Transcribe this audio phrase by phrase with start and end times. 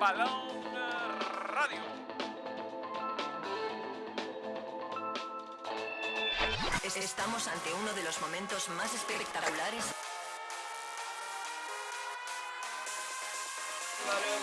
[0.00, 0.64] Balón
[1.48, 1.78] Radio.
[6.82, 9.84] Estamos ante uno de los momentos más espectaculares.
[14.06, 14.42] Balón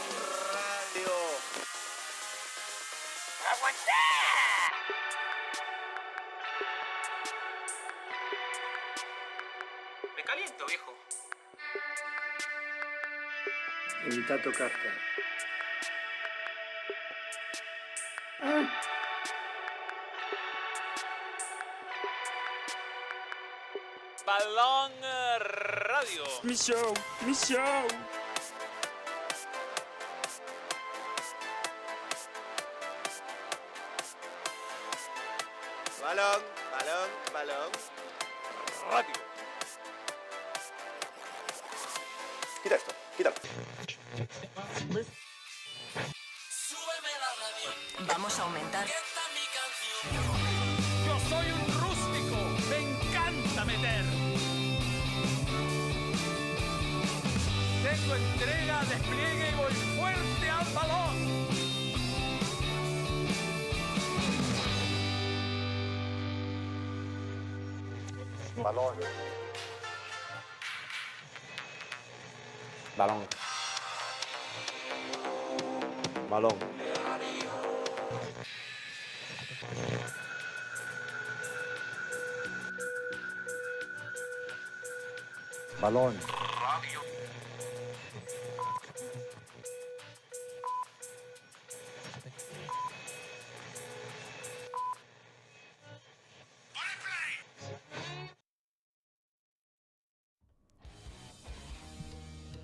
[0.53, 1.13] Radio.
[10.15, 10.93] Me caliento, viejo.
[14.05, 15.26] Evita tocarte.
[26.07, 26.23] Radio.
[26.43, 26.93] Mi show,
[27.25, 28.16] mi show.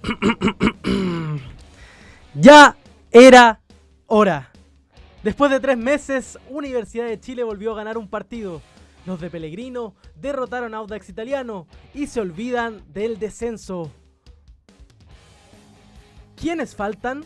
[2.36, 2.76] Ya
[3.12, 3.62] era
[4.08, 4.50] hora.
[5.24, 8.62] Después de tres meses, Universidad de Chile volvió a ganar un partido.
[9.06, 13.92] Los de Pellegrino derrotaron a Audax Italiano y se olvidan del descenso.
[16.36, 17.24] ¿Quiénes faltan?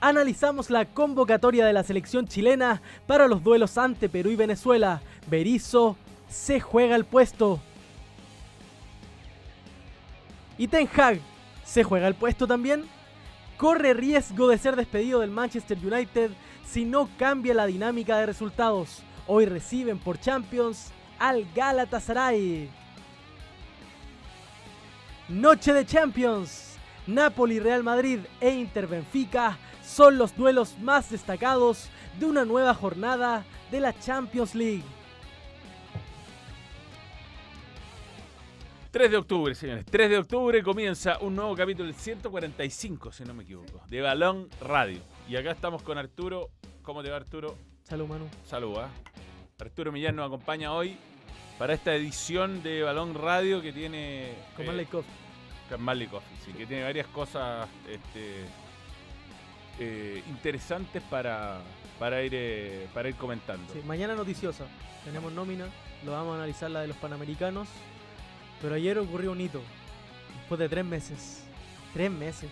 [0.00, 5.00] Analizamos la convocatoria de la selección chilena para los duelos ante Perú y Venezuela.
[5.28, 5.96] Berizzo
[6.28, 7.60] se juega el puesto.
[10.58, 11.18] ¿Y Ten Hag
[11.64, 12.84] se juega el puesto también?
[13.62, 16.32] corre riesgo de ser despedido del Manchester United
[16.66, 19.04] si no cambia la dinámica de resultados.
[19.28, 20.90] Hoy reciben por Champions
[21.22, 22.68] al Galatasaray.
[25.28, 26.76] Noche de Champions.
[27.06, 33.44] Napoli, Real Madrid e Inter Benfica son los duelos más destacados de una nueva jornada
[33.70, 34.82] de la Champions League.
[38.90, 39.86] 3 de octubre, señores.
[39.86, 44.48] 3 de octubre comienza un nuevo capítulo, el 145, si no me equivoco, de Balón
[44.60, 45.00] Radio.
[45.28, 46.50] Y acá estamos con Arturo.
[46.82, 47.56] ¿Cómo te va, Arturo?
[47.84, 48.26] Salud, Manu.
[48.44, 48.90] Salud, ¿ah?
[49.60, 50.98] Arturo Millán nos acompaña hoy
[51.62, 54.32] para esta edición de Balón Radio que tiene.
[54.56, 55.14] Con eh, Marley Coffee.
[55.70, 58.46] con Marley Coffee, sí, que tiene varias cosas este,
[59.78, 61.60] eh, interesantes para,
[62.00, 63.72] para, ir, eh, para ir comentando.
[63.72, 64.64] Sí, mañana noticiosa.
[65.04, 65.66] Tenemos nómina.
[66.04, 67.68] Lo vamos a analizar la de los Panamericanos.
[68.60, 69.62] Pero ayer ocurrió un hito.
[70.40, 71.44] Después de tres meses.
[71.94, 72.50] Tres meses.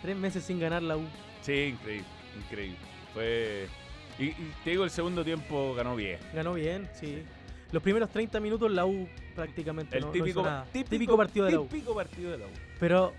[0.00, 1.04] Tres meses sin ganar la U.
[1.42, 2.06] Sí, increíble,
[2.38, 2.78] increíble.
[3.12, 3.68] Fue.
[4.18, 6.20] Y, y te digo, el segundo tiempo ganó bien.
[6.32, 7.22] Ganó bien, sí.
[7.74, 10.64] Los primeros 30 minutos la U prácticamente El no, no típico, hizo nada.
[10.72, 11.66] típico, partido de la U.
[11.66, 12.50] Típico partido de la U.
[12.78, 13.12] Pero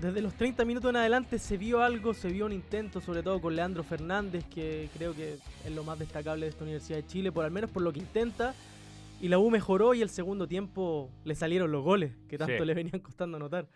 [0.00, 3.40] desde los 30 minutos en adelante se vio algo, se vio un intento, sobre todo
[3.40, 5.34] con Leandro Fernández, que creo que
[5.64, 8.00] es lo más destacable de esta Universidad de Chile, por al menos por lo que
[8.00, 8.52] intenta.
[9.20, 12.64] Y la U mejoró y el segundo tiempo le salieron los goles, que tanto Sí.
[12.64, 13.68] le venían costando anotar.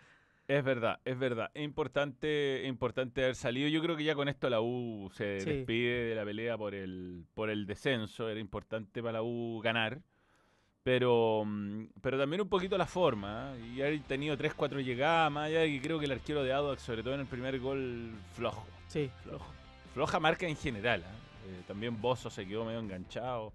[0.49, 1.49] Es verdad, es verdad.
[1.53, 3.69] Es importante, importante haber salido.
[3.69, 5.49] Yo creo que ya con esto la U se Sí.
[5.49, 8.27] despide de la pelea por el, por el descenso.
[8.27, 10.01] Era importante para la U ganar.
[10.85, 13.53] Pero, mm, pero también un poquito la forma.
[13.55, 13.71] ¿eh?
[13.75, 16.83] Y haber tenido 3-4 llegadas, más allá de que creo que el arquero de Audax,
[16.83, 18.67] sobre todo en el primer gol, flojo.
[18.87, 19.51] Sí, Flojo.
[19.95, 21.01] Floja marca en general.
[21.01, 21.05] ¿eh?
[21.47, 23.51] Eh, también Bozo se quedó medio enganchado.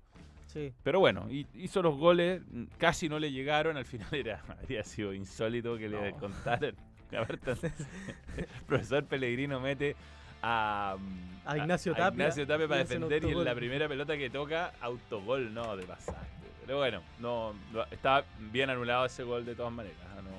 [0.48, 0.72] sí.
[0.82, 2.42] Pero bueno, hi- hizo los goles,
[2.78, 6.74] casi no le llegaron, al final era, habría sido insólito que le contaran.
[7.12, 9.94] El profesor Pellegrino mete
[10.42, 14.16] a, mm, A Ignacio Tapia Ignacio Tapia para y defender y en la primera pelota
[14.16, 16.39] que toca, autogol, no, de pasar.
[16.70, 19.98] Pero bueno, no, no- estaba bien anulado ese gol de todas maneras.
[20.16, 20.22] ¿ah?
[20.22, 20.30] No,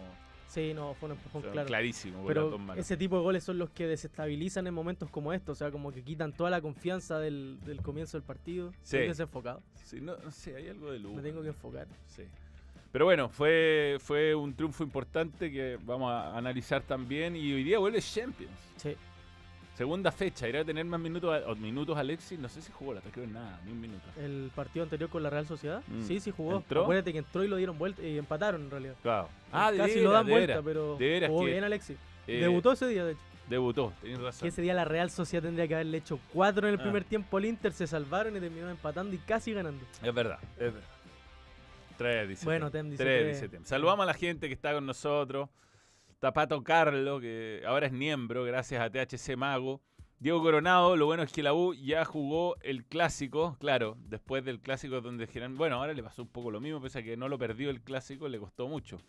[0.47, 1.67] Sí, no, fue un empujón claro.
[1.67, 2.23] clarísimo.
[2.25, 5.71] Pero ese tipo de goles son los que desestabilizan en momentos como estos, o sea,
[5.71, 8.71] como que quitan toda la confianza del, del comienzo del partido.
[8.81, 8.95] Sí.
[8.95, 11.15] Estoy desenfocado, Sí, no, no sé, hay algo de luz.
[11.17, 11.85] me tengo que enfocar.
[12.07, 12.23] Sí.
[12.93, 17.35] Pero bueno, fue, fue un triunfo importante que vamos a analizar también.
[17.35, 18.53] Y hoy día vuelve Champions.
[18.77, 18.95] Sí.
[19.81, 22.37] Segunda fecha, irá a tener más minutos, a- minutos Alexis.
[22.37, 24.03] No sé si jugó la creo nada, ni un minuto.
[24.15, 25.81] El partido anterior con la Real Sociedad.
[25.87, 26.03] Mm.
[26.03, 26.57] Sí, sí jugó.
[26.57, 26.83] ¿Entró?
[26.83, 28.93] Acuérdate que entró y lo dieron vuelta y empataron en realidad.
[29.01, 29.27] Claro.
[29.51, 30.97] Ah, de Casi veras, lo dan vuelta, pero
[31.27, 31.97] jugó bien Alexis.
[32.27, 33.21] eh, Debutó ese día, de hecho.
[33.49, 34.41] Debutó, tenés razón.
[34.43, 36.83] Que ese día la Real Sociedad tendría que haberle hecho cuatro en el Ah.
[36.83, 39.83] primer tiempo al Inter, se salvaron y terminaron empatando y casi ganando.
[40.03, 40.81] Es verdad, es verdad.
[41.97, 42.87] 3, dice Bueno, Tem.
[42.89, 43.41] Dice Tres, tres.
[43.41, 43.65] dice Tem.
[43.65, 45.49] Saludamos a la gente que está con nosotros.
[46.21, 49.81] Tapato Carlo, que ahora es miembro, gracias a THC Mago.
[50.19, 54.59] Diego Coronado, lo bueno es que la U ya jugó el clásico, claro, después del
[54.59, 57.27] clásico donde dijeron, bueno, ahora le pasó un poco lo mismo, pese a que no
[57.27, 58.99] lo perdió el clásico, le costó mucho.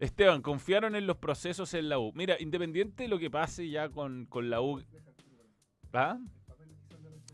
[0.00, 2.10] Esteban, confiaron en los procesos en la U.
[2.16, 4.82] Mira, independiente de lo que pase ya con, con la U.
[5.92, 6.18] ¿Ah?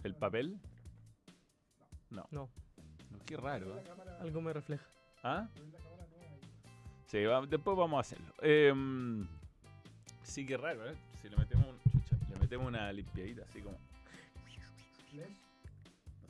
[0.04, 0.58] ¿El papel?
[2.10, 2.26] No.
[2.30, 2.50] No,
[3.10, 3.78] No, Qué raro.
[3.78, 3.84] ¿eh?
[4.20, 4.84] algo me refleja.
[5.22, 5.48] ¿Ah?
[7.08, 8.32] Sí, va- después vamos a hacerlo.
[8.42, 9.26] Em,
[10.22, 10.94] sí, qué raro, ¿eh?
[11.20, 13.76] Si le metemos, un- chucha, le metemos una limpiadita, así como.
[13.78, 13.82] No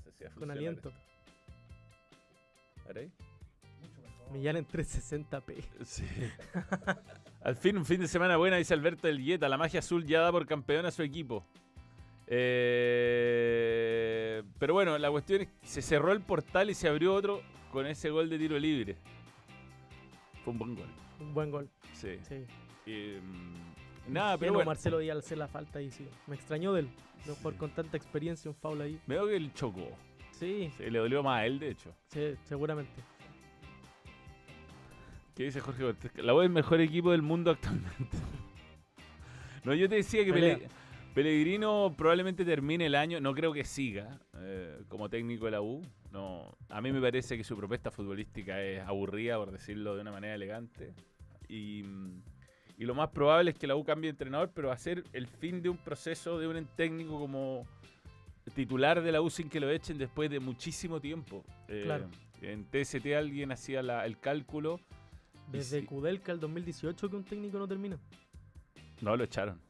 [0.04, 0.88] sé si va a Con aliento.
[0.88, 1.00] esto.
[2.84, 3.12] A ver ahí.
[4.32, 5.62] Millán en 360p.
[5.84, 6.04] Sí.
[7.42, 9.48] Al fin, un fin de semana buena, dice Alberto del Yeta.
[9.48, 11.44] La magia azul ya da por campeón a su equipo.
[13.10, 17.42] Eh, pero bueno, la cuestión es que se cerró el portal y se abrió otro
[17.72, 18.96] con ese gol de tiro libre.
[20.48, 20.88] Fue un buen gol.
[21.20, 21.68] Un buen gol.
[21.92, 22.16] Sí.
[22.22, 22.44] Sí.
[22.86, 24.66] Eh, mm, nada, pero bueno.
[24.70, 26.06] Marcelo Díaz hacer la falta ahí, sí.
[26.26, 26.88] Me extrañó de él.
[27.26, 28.98] No por con tanta experiencia, un foul ahí.
[29.06, 29.88] Veo que él chocó.
[30.30, 31.92] Sí, Sí, le dolió más a él, de hecho.
[32.06, 33.02] sí, seguramente.
[35.34, 36.10] ¿Qué dice Jorge Cortés?
[36.16, 38.16] La U es el mejor equipo del mundo actualmente.
[39.64, 40.32] no, yo te decía que.
[40.32, 40.68] Pele-
[41.14, 43.20] Pellegrino probablemente termine el año.
[43.20, 45.82] No creo que siga eh, como técnico de la U.
[46.12, 50.10] No, a mí me parece que su propuesta futbolística es aburrida, por decirlo de una
[50.12, 50.94] manera elegante.
[51.48, 51.82] Y,
[52.78, 55.04] y lo más probable es que la U cambie de entrenador, pero va a ser
[55.12, 57.66] el fin de un proceso de un técnico como
[58.54, 61.44] titular de la U sin que lo echen después de muchísimo tiempo.
[61.68, 62.08] Eh, Claro.
[62.40, 64.80] En TST alguien hacía la- el cálculo.
[65.50, 67.98] Desde sí- Kudelka el 2018 que un técnico no termina.
[69.00, 69.60] No, lo echaron.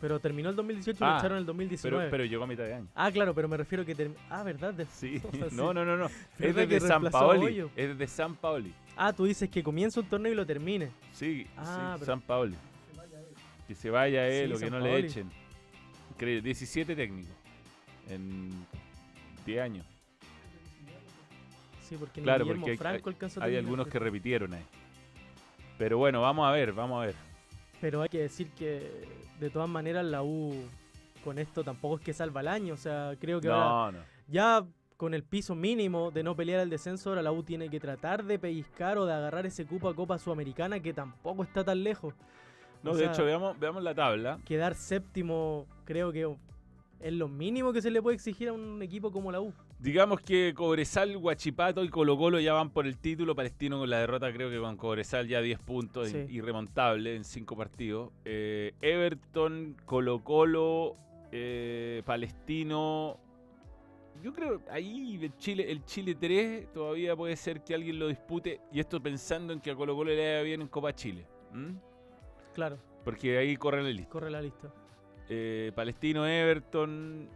[0.00, 2.08] Pero terminó el 2018 y Ah, lo echaron en el Pero, 2019.
[2.10, 2.88] pero llegó a mitad de año.
[2.94, 3.94] Ah, claro, pero me refiero que...
[3.94, 4.72] term- Ah, ¿verdad?
[4.72, 5.20] De- Sí.
[5.30, 5.56] o sea, sí.
[5.56, 6.06] No, no, no, no.
[6.06, 7.66] Es ¿Verdad que desde San a Paoli.
[7.76, 8.72] Es de San Paoli.
[8.96, 10.90] Ah, tú dices que comienza un torneo y lo termine.
[11.12, 12.56] Sí, Ah, sí, pero- San Paoli.
[13.68, 15.30] Que se vaya él Sí, o que San no le echen.
[16.14, 16.42] Increíble.
[16.42, 17.32] 17 técnicos.
[18.08, 18.50] En
[19.46, 19.86] 10 años.
[21.82, 24.64] Sí, porque Claro, Guillermo porque hay- Franco a Hay terminar, algunos que pero- repitieron ahí.
[25.78, 27.14] Pero bueno, vamos a ver, vamos a ver.
[27.80, 30.54] Pero hay que decir que de todas maneras la U
[31.24, 32.74] con esto tampoco es que salva el año.
[32.74, 34.04] O sea, creo que ahora No, no.
[34.28, 34.64] ya
[34.96, 38.22] con el piso mínimo de no pelear el descenso, ahora la U tiene que tratar
[38.24, 42.14] de pellizcar o de agarrar ese cupo a Copa Sudamericana que tampoco está tan lejos.
[42.82, 44.38] No, O de sea, hecho, veamos, veamos la tabla.
[44.44, 46.30] Quedar séptimo creo que
[47.00, 49.54] es lo mínimo que se le puede exigir a un equipo como la U.
[49.80, 53.34] Digamos que Cobresal, Guachipato y Colo Colo ya van por el título.
[53.34, 56.26] Palestino con la derrota, creo que con Cobresal ya 10 puntos, Sí.
[56.28, 58.10] irremontable en 5 partidos.
[58.26, 60.96] Eh, Everton, Colo Colo,
[61.32, 63.18] eh, Palestino.
[64.22, 68.60] Yo creo ahí el Chile, el Chile 3 todavía puede ser que alguien lo dispute.
[68.70, 71.26] Y esto pensando en que a Colo Colo le vaya bien en Copa Chile.
[72.52, 74.10] Claro, Porque ahí corre la lista.
[74.10, 74.70] corre la lista.
[75.30, 77.30] Eh, Palestino, Everton.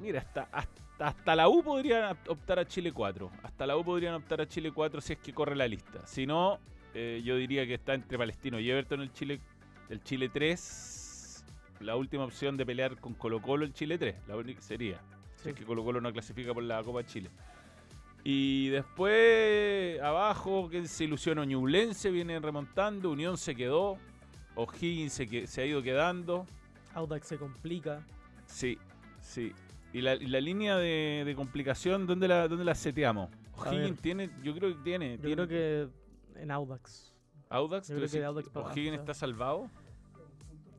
[0.00, 3.30] Mira, hasta, hasta, hasta la U podrían op- optar a Chile 4.
[3.42, 6.06] Hasta la U podrían optar a Chile 4 si es que corre la lista.
[6.06, 6.58] Si no,
[6.94, 9.40] eh, yo diría que está entre Palestino y Everton el Chile,
[9.88, 11.44] el Chile 3.
[11.80, 14.14] La última opción de pelear con Colo Colo el Chile 3.
[14.28, 15.00] La única sería.
[15.36, 17.30] Si es que Colo Colo no clasifica por la Copa Chile.
[18.22, 23.10] Y después, abajo, que se ilusionó Ñublense, viene remontando.
[23.10, 23.96] Unión se quedó.
[24.56, 26.44] O'Higgins se, que- se ha ido quedando.
[26.94, 28.02] Audax se complica.
[28.46, 28.76] Sí,
[29.22, 29.52] sí.
[29.92, 33.28] ¿Y la, y la línea de, de complicación, dónde la, dónde la seteamos?
[33.56, 35.16] O'Higgins tiene, yo creo que tiene.
[35.16, 37.14] Yo tiene- creo que en Audax.
[37.48, 39.68] Audax, yo ¿tú creo que Audax O'Higgins está salvado.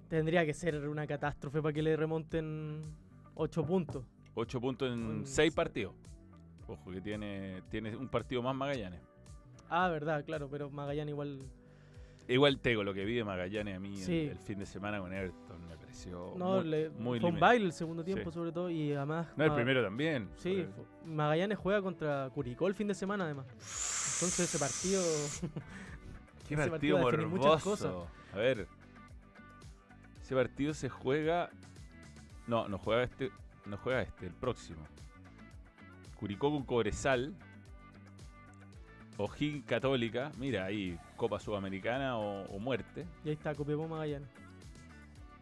[0.08, 2.84] Tendría que ser una catástrofe para que le remonten
[3.36, 4.04] 8 puntos.
[4.36, 5.94] 8 puntos en Con- 6 partidos.
[6.68, 9.02] Ojo que tiene, tiene un partido más Magallanes.
[9.70, 11.40] Ah, verdad, claro, pero Magallanes igual.
[12.32, 14.28] Igual Tego, lo que vi de Magallanes a mí el- Sí.
[14.32, 17.66] el, fin de semana con Everton me pareció No, muy, le, muy fue un baile
[17.66, 18.36] el segundo tiempo, Sí.
[18.36, 19.28] sobre todo, y además.
[19.36, 20.30] No, el primero también.
[20.38, 20.66] Sí,
[21.06, 23.46] Magallanes juega contra Curicó el fin de semana, además.
[23.48, 25.02] Entonces ese partido.
[26.48, 28.08] Qué ese partido partido muchas morboso.
[28.34, 28.68] A ver.
[30.22, 31.50] Ese partido se juega.
[32.48, 33.32] No, no juega este.
[33.66, 34.82] No juega este, el próximo.
[36.16, 37.34] Curicó con Cobresal.
[39.18, 40.32] O'Higgins Católica.
[40.38, 43.06] Mira ahí, Copa Sudamericana o, o muerte.
[43.24, 44.30] y ahí está, Copiapó Magallanes.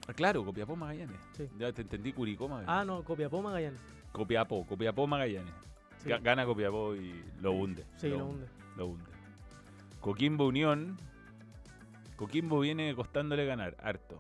[0.08, 1.18] Ah, claro, Copiapó Magallanes.
[1.38, 1.48] Sí.
[1.58, 2.76] Ya te entendí Curicó Magallanes.
[2.82, 3.80] Ah, no, Copiapó Magallanes.
[4.12, 5.54] Copiapó, Copiapó Magallanes.
[6.04, 7.86] Sí, Gana Copiapó y lo hunde.
[7.98, 8.48] sí, lo hunde.
[8.76, 9.04] Lo hunde.
[10.00, 10.98] Coquimbo Unión.
[12.16, 14.20] Coquimbo viene costándole ganar, harto.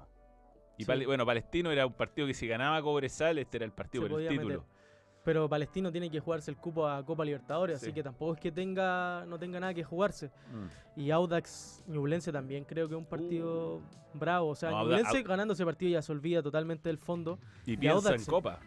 [0.77, 1.05] Y Sí.
[1.05, 4.21] Bueno, Palestino era un partido que si ganaba Cobresal, este era el partido Se por
[4.21, 4.47] el título.
[4.59, 4.78] meter.
[5.23, 7.87] Pero Palestino tiene que jugarse el cupo a Copa Libertadores, Sí.
[7.87, 10.27] así que tampoco es que tenga no tenga nada que jugarse.
[10.27, 10.99] Mm.
[11.01, 13.81] Y Audax Ñublense también creo que es un partido
[14.13, 14.49] bravo.
[14.49, 14.71] O sea, Uh.
[14.73, 17.37] No, Ñublense ganando ese partido ya se olvida totalmente del fondo.
[17.65, 18.59] Y piensa Audax en se- Copa.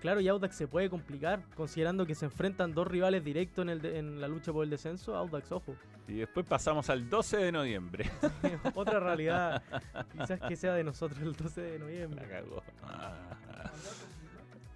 [0.00, 3.82] Claro, y Audax se puede complicar, considerando que se enfrentan dos rivales directos en, el
[3.82, 5.14] de- en la lucha por el descenso.
[5.16, 5.74] Audax, ojo.
[6.06, 8.08] Y después pasamos al 12 de noviembre.
[8.74, 9.60] Otra realidad,
[10.12, 12.26] quizás que sea de nosotros el 12 de La noviembre.
[12.28, 12.62] cagó.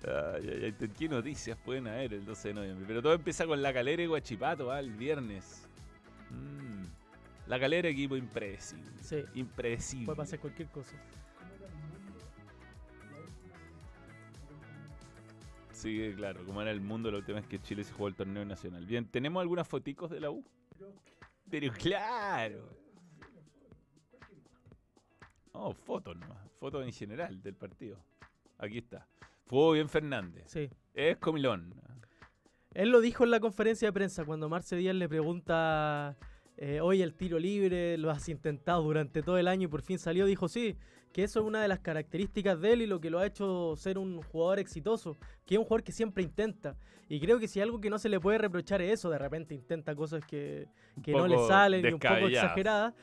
[0.05, 2.85] Ay, ay, ay, ¿Qué noticias pueden haber el 12 de noviembre?
[2.87, 5.69] Pero todo empieza con la calera y Guachipato, ah, el viernes.
[6.31, 6.85] Mm.
[7.47, 8.91] La calera, equipo impredecible.
[9.01, 10.07] Sí, Impredecible.
[10.07, 10.97] puede pasar cualquier cosa.
[15.73, 18.45] Sí, claro, como era el mundo la última vez que Chile se jugó el torneo
[18.45, 18.87] nacional.
[18.87, 20.45] Bien, ¿tenemos algunas foticos de la U?
[21.51, 22.69] Pero claro.
[25.53, 26.39] Oh, fotos nomás.
[26.59, 27.99] Fotos en general del partido.
[28.59, 29.07] Aquí está.
[29.53, 30.45] Fue bien Fernández.
[30.47, 30.71] Sí.
[30.95, 31.75] Es comilón.
[32.73, 36.17] Él lo dijo en la conferencia de prensa cuando Marce Díaz le pregunta,
[36.57, 39.99] eh, oye, el tiro libre, lo has intentado durante todo el año y por fin
[39.99, 40.25] salió.
[40.25, 40.79] Dijo, sí,
[41.13, 43.75] que eso es una de las características de él y lo que lo ha hecho
[43.77, 46.75] ser un jugador exitoso, que es un jugador que siempre intenta.
[47.11, 49.55] Y creo que si algo que no se le puede reprochar es eso, de repente
[49.55, 50.67] intenta cosas que,
[51.03, 52.95] que no le salen y un poco exageradas.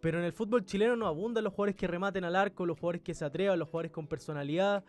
[0.00, 3.02] Pero en el fútbol chileno no abundan los jugadores que rematen al arco, los jugadores
[3.02, 4.82] que se atrevan, los jugadores con personalidad.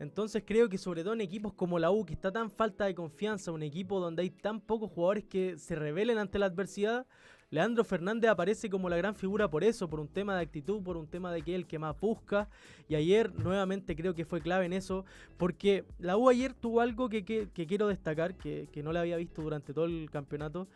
[0.00, 2.94] Entonces creo que sobre todo en equipos como la U, que está tan falta de
[2.94, 7.06] confianza, un equipo donde hay tan pocos jugadores que se rebelen ante la adversidad,
[7.50, 10.96] Leandro Fernández aparece como la gran figura por eso, por un tema de actitud, por
[10.96, 12.48] un tema de que es el que más busca.
[12.88, 15.04] Y ayer nuevamente creo que fue clave en eso,
[15.36, 19.42] porque la U ayer tuvo algo que, quiero destacar, que, que no le había visto
[19.42, 20.66] durante todo el campeonato,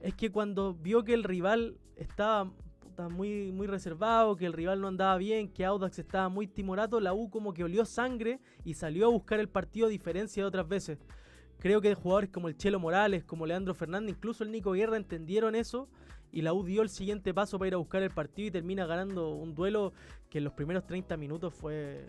[0.00, 2.52] es que cuando vio que el rival estaba
[3.08, 7.30] muy reservado, que el rival no andaba bien, que Audax estaba muy timorato, la U
[7.30, 10.98] como que olió sangre y salió a buscar el partido a diferencia de otras veces.
[11.58, 15.54] Creo que jugadores como el Chelo Morales, como Leandro Fernández, incluso el Nico Guerra entendieron
[15.54, 15.88] eso
[16.32, 18.86] y la U dio el siguiente paso para ir a buscar el partido y termina
[18.86, 19.92] ganando un duelo
[20.28, 22.06] que en los primeros 30 minutos fue...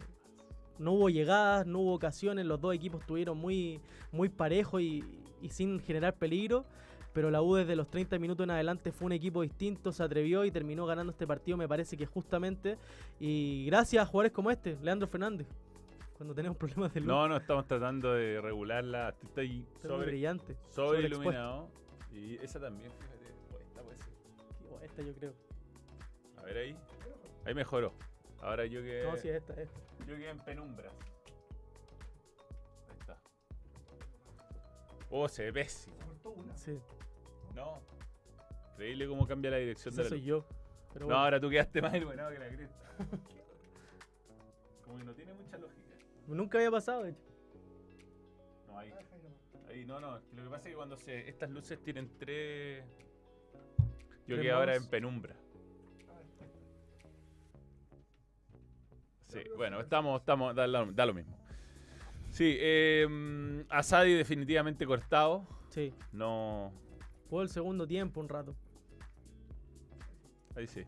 [0.79, 3.79] No hubo llegadas, no hubo ocasiones, los dos equipos estuvieron muy,
[4.11, 5.03] muy parejos y,
[5.39, 6.65] y sin generar peligro
[7.13, 10.45] pero la U desde los 30 minutos en adelante fue un equipo distinto, se atrevió
[10.45, 12.77] y terminó ganando este partido, me parece que justamente,
[13.19, 15.47] y gracias a jugadores como este, Leandro Fernández,
[16.15, 19.15] cuando tenemos problemas de luz, No, no, estamos tratando de regularla.
[19.35, 21.31] Muy sobre, brillante, sobre sobreexpuesto.
[21.31, 21.69] iluminado.
[22.13, 23.25] Y esa también, fíjate.
[23.63, 24.13] Esta puede ser.
[24.69, 25.33] O esta yo creo.
[26.37, 26.75] A ver ahí.
[27.45, 27.93] Ahí mejoró.
[28.41, 29.03] Ahora yo que.
[29.03, 29.79] No, sí, esta, esta.
[30.07, 30.93] Yo quedé en penumbras.
[35.11, 35.95] Oh, se ve pésimo.
[36.55, 36.79] Sí,
[37.53, 37.81] No.
[38.73, 40.27] Increíble cómo cambia la dirección de la soy luz.
[40.27, 40.45] yo.
[40.93, 42.95] Pero No, bueno, ahora tú quedaste más iluminado que la cresta.
[44.83, 45.95] Como que no tiene mucha lógica.
[46.27, 47.23] nunca había pasado, de hecho.
[48.67, 48.93] No, ahí.
[49.69, 50.19] Ahí, no, no.
[50.33, 52.83] Lo que pasa es que cuando se, estas luces tienen tres.
[54.27, 55.35] Yo quedé ahora en penumbra.
[59.27, 61.40] Sí, bueno, estamos, estamos, da lo mismo.
[62.41, 65.45] Sí, eh, Asadi definitivamente cortado.
[65.69, 66.71] Sí, No.
[67.29, 68.55] jugó el segundo tiempo un rato.
[70.55, 70.83] Ahí sí.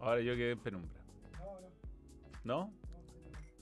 [0.00, 1.00] Ahora yo quedé en penumbra.
[2.42, 2.72] ¿No?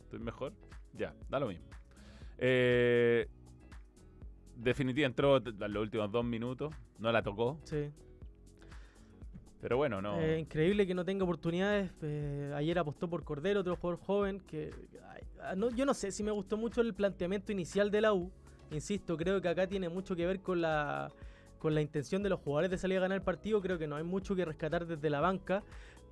[0.04, 0.54] ¿Estoy mejor?
[0.94, 1.66] Ya, da lo mismo.
[2.38, 3.28] Eh,
[4.56, 6.74] definitiva entró en los últimos dos minutos.
[6.98, 7.60] No la tocó.
[7.64, 7.92] Sí.
[9.62, 10.20] Pero bueno, no.
[10.20, 11.92] Eh, increíble que no tenga oportunidades.
[12.02, 14.40] eh, ayer apostó por Cordero, otro jugador joven.
[14.40, 14.70] que
[15.40, 18.28] ah, Yo no sé si me gustó mucho el planteamiento inicial de la U.
[18.72, 21.12] Insisto, creo que acá tiene mucho que ver con la,
[21.60, 23.62] con la intención de los jugadores de salir a ganar el partido.
[23.62, 25.62] Creo que no hay mucho que rescatar desde la banca.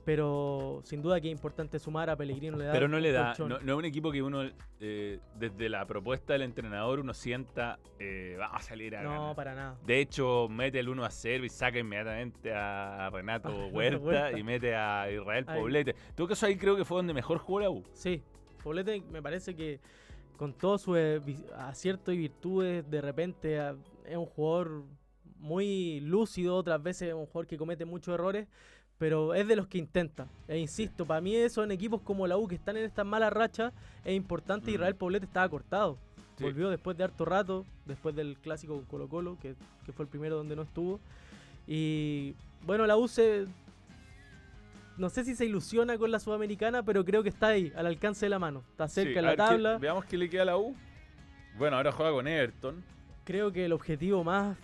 [0.05, 2.57] Pero sin duda que es importante sumar a Pellegrino.
[2.57, 4.43] Le da Pero no le da, no, no es un equipo que uno,
[4.81, 9.37] eh, desde la propuesta del entrenador, uno sienta, eh, vamos a salir a No, ganar.
[9.37, 9.79] para nada.
[9.87, 14.39] De hecho, mete el 1 a 0 y saca inmediatamente a Renato Huerta, Huerta.
[14.39, 15.61] y mete a Israel Ahí.
[15.61, 15.91] Poblete.
[15.91, 17.85] En todo caso, ahí creo que fue donde mejor jugó la U.
[17.93, 18.23] Sí,
[18.65, 19.81] Poblete me parece que
[20.39, 21.21] con todos sus eh,
[21.59, 23.77] aciertos y virtudes, de repente ah,
[24.07, 24.85] es un jugador
[25.37, 28.47] muy lúcido, otras veces es un jugador que comete muchos errores,
[29.01, 30.27] pero es de los que intenta.
[30.47, 33.33] E insisto, para mí eso en equipos como la U que están en estas malas
[33.33, 33.73] rachas
[34.05, 34.71] es importante.
[34.71, 34.75] Mm.
[34.75, 35.97] Israel Poblete estaba cortado.
[36.37, 36.45] Sí.
[36.45, 39.55] Volvió después de harto rato, después del clásico con Colo Colo, que,
[39.87, 41.01] que fue el primero donde no estuvo.
[41.67, 42.35] Y
[42.67, 43.47] bueno, la U se...
[44.99, 48.27] no sé si se ilusiona con la Sudamericana, pero creo que está ahí, al alcance
[48.27, 48.63] de la mano.
[48.71, 49.79] Está cerca Sí, de a la tabla.
[49.79, 50.77] veamos qué le queda a la U.
[51.57, 52.85] Bueno, ahora juega con Everton.
[53.25, 54.59] Creo que el objetivo más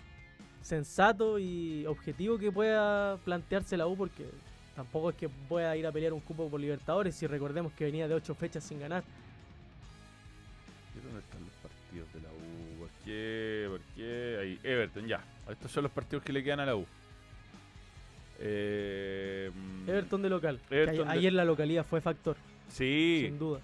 [0.66, 4.26] sensato y objetivo que pueda plantearse la U, porque
[4.74, 8.08] tampoco es que pueda ir a pelear un cupo por Libertadores, si recordemos que venía
[8.08, 9.04] de ocho fechas sin ganar.
[10.96, 12.78] ¿Y ¿Dónde están los partidos de la U?
[12.80, 13.66] ¿Por qué?
[13.70, 14.38] ¿Por qué?
[14.40, 15.20] Ahí, Everton, ya.
[15.48, 16.84] Estos son los partidos que le quedan a la U.
[18.38, 19.50] Eh,
[19.86, 20.60] Everton de local.
[20.68, 22.36] que Everton a- de- ayer la localidad fue factor,
[22.68, 23.60] Sí, sin duda.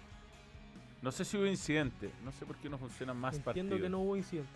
[1.03, 2.11] no sé si hubo incidente.
[2.25, 3.81] No sé por qué no funcionan más Entiendo partidos.
[3.83, 4.51] que no hubo incidente.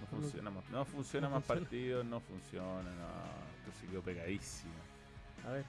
[0.00, 1.60] No funciona más, no funciona no más funciona.
[1.62, 3.66] partidos, no funciona, no.
[3.66, 4.72] Esto se quedó pegadísimo.
[5.46, 5.64] A ver,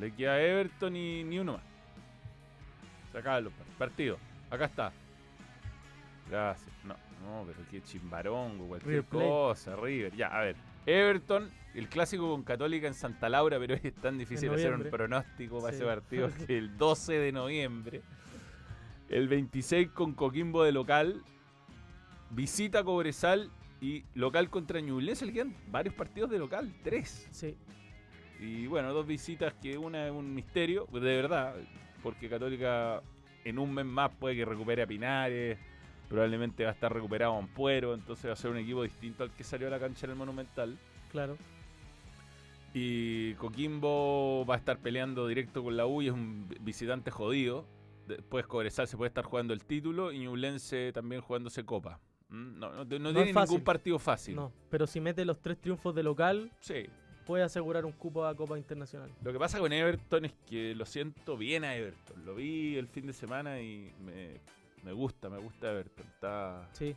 [0.00, 1.62] Le queda a Everton y ni uno más.
[3.12, 4.18] Se acaban los par- partidos.
[4.50, 4.92] Acá está.
[6.30, 6.70] Gracias.
[6.84, 10.14] No, no, pero qué chimbarongo, cualquier River cosa, River.
[10.16, 10.56] Ya, a ver.
[10.86, 15.60] Everton, el clásico con Católica en Santa Laura, pero es tan difícil hacer un pronóstico
[15.60, 15.76] para Sí.
[15.76, 18.02] ese partido que el 12 de noviembre.
[19.08, 21.22] El 26 con Coquimbo de local.
[22.32, 25.26] Visita Cobresal y local contra Ñublense.
[25.26, 27.28] Le quedan varios partidos de local, tres.
[27.30, 27.56] sí.
[28.40, 31.54] Y bueno, dos visitas que una es un misterio, de verdad,
[32.02, 33.00] porque Católica
[33.44, 35.58] en un mes más puede que recupere a Pinares,
[36.08, 39.30] probablemente va a estar recuperado a Ampuero, entonces va a ser un equipo distinto al
[39.30, 40.76] que salió a la cancha en el Monumental.
[41.12, 41.36] Claro.
[42.74, 47.10] Y Coquimbo va a estar peleando directo con la U y es un vi- visitante
[47.12, 47.64] jodido.
[48.08, 52.00] Después Cobresal se puede estar jugando el título y Ñublense también jugándose Copa.
[52.32, 52.58] ¿Mm?
[52.58, 53.52] No, no, no No tiene fácil.
[53.54, 54.34] ningún partido fácil.
[54.36, 56.86] No, pero si mete los tres triunfos de local, Sí,
[57.26, 59.10] puede asegurar un cupo a Copa Internacional.
[59.22, 62.24] Lo que pasa con Everton es que lo siento bien a Everton.
[62.24, 64.40] Lo vi el fin de semana y me,
[64.82, 66.06] me gusta, me gusta Everton.
[66.06, 66.96] Está, Sí,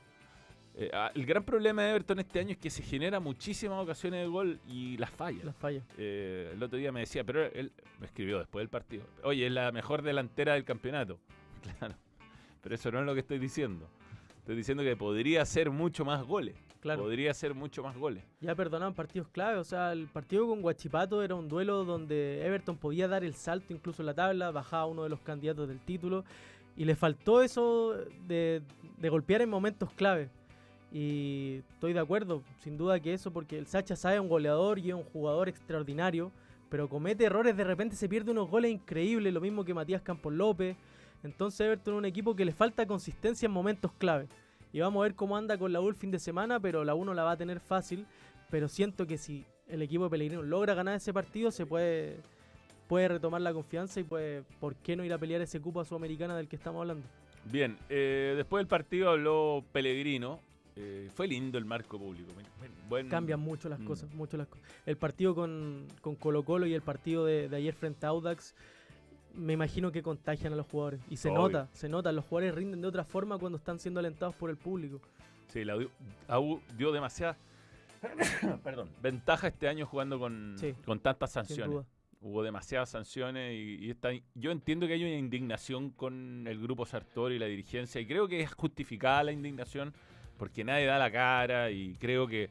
[0.77, 4.21] eh, ah, el gran problema de Everton este año es que se genera muchísimas ocasiones
[4.21, 5.43] de gol y las falla.
[5.43, 5.83] las fallas.
[5.97, 9.03] Eh, el otro día me decía, pero él me escribió después del partido.
[9.23, 11.19] Oye, es la mejor delantera del campeonato.
[11.79, 11.95] Claro,
[12.61, 13.87] pero eso no es lo que estoy diciendo.
[14.45, 16.55] Estoy diciendo que podría hacer mucho más goles.
[16.79, 17.01] Claro.
[17.01, 18.23] Podría hacer mucho más goles.
[18.41, 22.77] Ya perdonaban partidos clave, o sea, el partido con Guachipato era un duelo donde Everton
[22.77, 26.25] podía dar el salto incluso en la tabla, bajaba uno de los candidatos del título
[26.77, 27.95] y le faltó eso
[28.27, 28.61] de,
[28.99, 30.29] de golpear en momentos clave.
[30.91, 34.77] Y estoy de acuerdo, sin duda que eso, porque el Sacha Sae es un goleador
[34.77, 36.31] y es un jugador extraordinario,
[36.69, 40.31] pero comete errores, de repente se pierde unos goles increíbles, lo mismo que Matías Campos
[40.31, 40.77] López.
[41.25, 44.27] Entonces Everton es un equipo que le falta consistencia en momentos clave.
[44.71, 46.95] Y vamos a ver cómo anda con la U el fin de semana, pero la
[46.95, 48.05] U no la va a tener fácil.
[48.49, 52.17] Pero siento que si el equipo de Pellegrino logra ganar ese partido, se puede,
[52.87, 55.85] puede retomar la confianza y puede, ¿por qué no ir a pelear ese cupo a
[55.85, 57.05] Sudamericana del que estamos hablando?
[57.51, 60.39] Bien, eh, después del partido habló Pellegrino.
[60.77, 62.31] Eh, fue lindo el marco público.
[62.89, 63.85] buen- Cambian mucho las Mm.
[63.85, 64.67] cosas, mucho las cosas.
[64.85, 68.53] El partido con, con Colo Colo y el partido de, de ayer frente a Audax,
[69.37, 71.01] me imagino que contagian a los jugadores.
[71.09, 71.39] Y se Obvio.
[71.39, 74.57] nota, se nota, los jugadores rinden de otra forma cuando están siendo alentados por el
[74.57, 74.99] público.
[75.47, 75.89] Sí, la U,
[76.27, 77.37] la U dio demasiada
[78.63, 81.85] perdón, ventaja este año jugando con, Sí, con tantas sanciones.
[82.21, 86.85] Hubo demasiadas sanciones y, y está, yo entiendo que hay una indignación con el grupo
[86.85, 89.93] Sartori y la dirigencia y creo que es justificada la indignación
[90.37, 92.49] porque nadie da la cara y creo que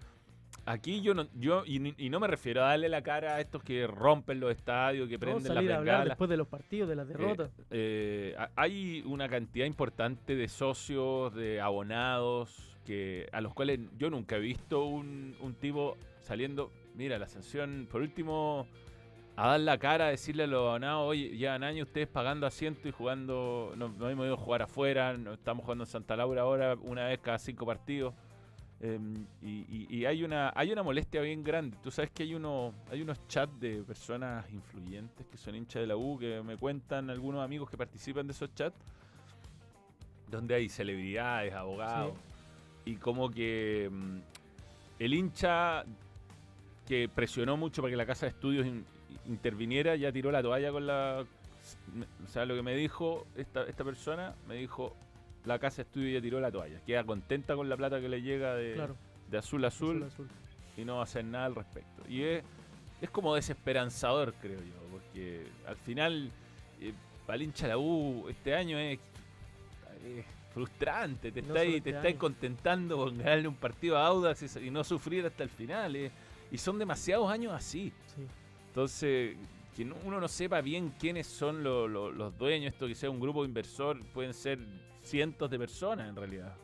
[0.66, 3.62] aquí yo no, yo y, y no me refiero a darle la cara a estos
[3.62, 6.88] que rompen los estadios, que No, prenden las salir a hablar después de los partidos,
[6.88, 7.50] de las derrotas.
[7.70, 13.80] Eh, eh, ha- hay una cantidad importante de socios, de abonados, que a los cuales
[13.98, 18.66] yo nunca he visto un, un tipo saliendo, mira, la sanción, por último,
[19.36, 22.88] a dar la cara, a decirle a los abonados, oye, llevan años ustedes pagando asiento
[22.88, 26.42] y jugando, no, no hemos ido a jugar afuera, no estamos jugando en Santa Laura
[26.42, 28.14] ahora una vez cada cinco partidos.
[28.80, 28.98] Eh,
[29.40, 31.76] y, y- y hay una hay una molestia bien grande.
[31.82, 35.86] Tú sabes que hay uno hay unos chats de personas influyentes que son hinchas de
[35.86, 38.76] la U que me cuentan algunos amigos que participan de esos chats
[40.30, 42.14] donde hay celebridades, abogados
[42.84, 44.16] y como que mm,
[44.98, 45.84] el hincha
[46.86, 48.84] que presionó mucho para que la casa de estudios in-
[49.26, 51.24] interviniera ya tiró la toalla con la
[52.24, 54.94] o sea, lo que me dijo esta, esta persona, me dijo
[55.44, 58.22] la casa de estudios ya tiró la toalla, queda contenta con la plata que le
[58.22, 58.96] llega de, claro,
[59.30, 60.28] de azul a azul, azul, azul.
[60.76, 62.02] y no va a hacer nada al respecto.
[62.08, 62.42] Y es,
[63.02, 66.30] es como desesperanzador, creo yo, porque al final,
[66.80, 66.92] eh,
[67.26, 68.98] para el hincha de la U, este año es,
[70.06, 71.32] es frustrante.
[71.32, 72.18] Te No estáis te este estáis año.
[72.20, 75.96] contentando con ganarle un partido a Audax y, y no sufrir hasta el final.
[75.96, 76.10] eh.
[76.52, 77.92] Y son demasiados años así.
[78.14, 78.22] Sí.
[78.68, 79.36] Entonces,
[79.76, 83.10] que no- uno no sepa bien quiénes son lo- lo- los dueños, esto que sea
[83.10, 84.58] un grupo inversor, pueden ser
[85.04, 86.54] cientos de personas en realidad.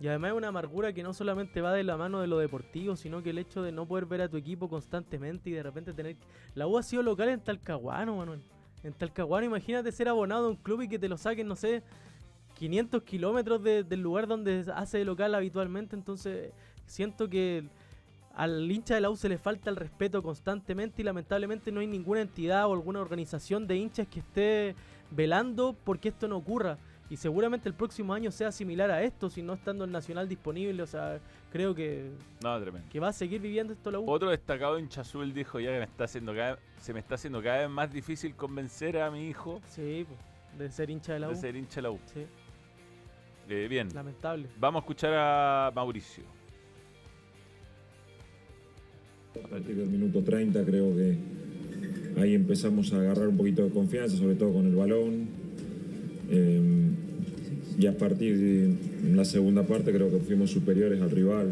[0.00, 2.96] Y además es una amargura que no solamente va de la mano de lo deportivo,
[2.96, 5.92] sino que el hecho de no poder ver a tu equipo constantemente y de repente
[5.92, 6.16] tener...
[6.54, 8.40] La U ha sido local en Talcahuano, Manuel.
[8.82, 11.82] En Talcahuano, imagínate ser abonado a un club y que te lo saquen, no sé,
[12.54, 15.96] 500 kilómetros de- del lugar donde hace de local habitualmente.
[15.96, 16.52] Entonces,
[16.86, 17.64] siento que
[18.34, 21.86] al hincha de la U se le falta el respeto constantemente y lamentablemente no hay
[21.86, 24.74] ninguna entidad o alguna organización de hinchas que esté
[25.10, 26.78] velando porque esto no ocurra.
[27.10, 30.80] Y seguramente el próximo año sea similar a esto, si no estando el Nacional disponible.
[30.82, 31.18] O sea,
[31.52, 32.08] creo que,
[32.42, 32.88] No, tremendo.
[32.88, 34.08] que va a seguir viviendo esto la U.
[34.08, 37.42] Otro destacado hincha azul dijo ya que me está haciendo cada, se me está haciendo
[37.42, 40.14] cada vez más difícil convencer a mi hijo Sí, po,
[40.56, 41.30] de ser hincha de la U.
[41.32, 41.98] de ser hincha de la U.
[42.14, 42.24] Sí,
[43.48, 44.46] Eh, bien, lamentable.
[44.60, 46.22] vamos a escuchar a Mauricio.
[49.44, 51.16] A partir del minuto 30 creo que
[52.20, 55.28] ahí empezamos a agarrar un poquito de confianza, sobre todo con el balón.
[56.30, 56.60] Eh,
[57.78, 58.74] y a partir de
[59.14, 61.48] la segunda parte creo que fuimos superiores al rival,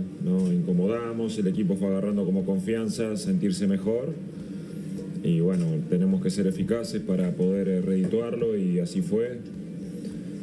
[0.53, 4.13] incomodamos, el equipo fue agarrando como confianza, sentirse mejor.
[5.23, 9.39] Y bueno, tenemos que ser eficaces para poder eh, redituarlo y así fue.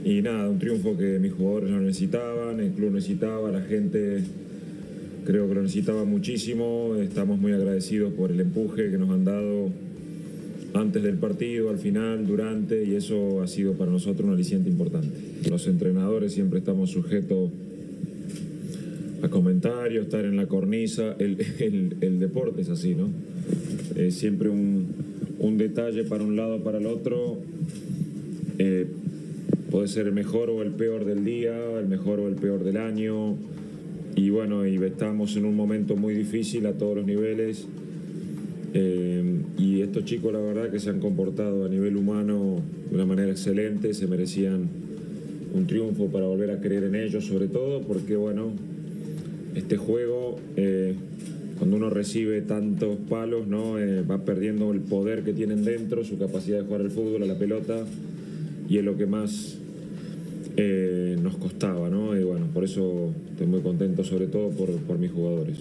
[0.04, 4.24] Y nada, un triunfo que mis jugadores lo necesitaban, el club necesitaba, la gente
[5.26, 9.72] Creo que lo necesitaba muchísimo, estamos muy agradecidos por el empuje que nos han dado
[10.76, 15.10] antes del partido, al final, durante, y eso ha sido para nosotros un aliciente importante.
[15.50, 17.50] Los entrenadores siempre estamos sujetos
[19.22, 23.10] a comentarios, estar en la cornisa, el, el- el deporte es así, ¿no?
[23.96, 24.88] Es siempre un,
[25.40, 27.38] un detalle para un lado para el otro.
[28.60, 28.86] Eh,
[29.72, 32.78] puede ser el mejor o el peor del día, el mejor o el peor del
[32.78, 33.36] año.
[34.16, 37.66] Y bueno, y estamos en un momento muy difícil a todos los niveles.
[38.78, 39.24] Eh,
[39.58, 43.32] y estos chicos, la verdad, que se han comportado a nivel humano de una manera
[43.32, 44.68] excelente, se merecían
[45.54, 48.52] un triunfo para volver a creer en ellos, sobre todo porque, bueno,
[49.56, 50.94] este juego, eh,
[51.58, 53.80] cuando uno recibe tantos palos, ¿no?
[53.80, 57.28] Eh, va perdiendo el poder que tienen dentro, su capacidad de jugar al fútbol, a
[57.28, 57.86] la pelota,
[58.68, 59.58] y es lo que más
[61.22, 62.16] nos costaba, ¿no?
[62.18, 65.58] Y bueno, por eso estoy muy contento, sobre todo por, por mis jugadores.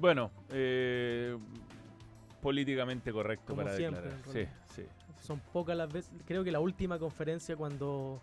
[0.00, 1.36] Bueno, eh,
[2.40, 4.32] políticamente correcto Como para siempre, declarar.
[4.32, 4.82] Sí, sí.
[5.20, 6.12] Son pocas las veces.
[6.26, 8.20] Creo que la última conferencia cuando,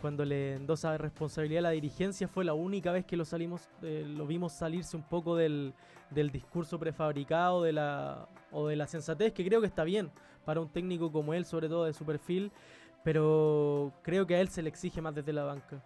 [0.00, 4.04] cuando le endosa responsabilidad a la dirigencia fue la única vez que lo salimos, eh,
[4.06, 5.74] lo vimos salirse un poco del,
[6.10, 10.10] del discurso prefabricado de la, o de la sensatez, que creo que está bien
[10.44, 12.50] para un técnico como él, sobre todo de su perfil,
[13.02, 15.82] pero creo que a él se le exige más desde la banca.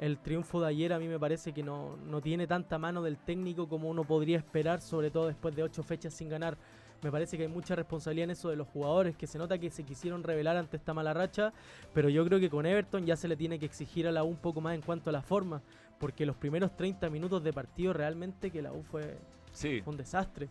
[0.00, 3.18] El triunfo de ayer a mí me parece que no, no tiene tanta mano del
[3.18, 6.56] técnico como uno podría esperar, sobre todo después de ocho fechas sin ganar.
[7.02, 9.68] Me parece que hay mucha responsabilidad en eso de los jugadores, que se nota que
[9.70, 11.52] se quisieron revelar ante esta mala racha,
[11.92, 14.28] pero yo creo que con Everton ya se le tiene que exigir a la U
[14.28, 15.60] un poco más en cuanto a la forma,
[15.98, 19.18] porque los primeros 30 minutos de partido realmente que la U fue,
[19.52, 20.48] Sí, fue un desastre.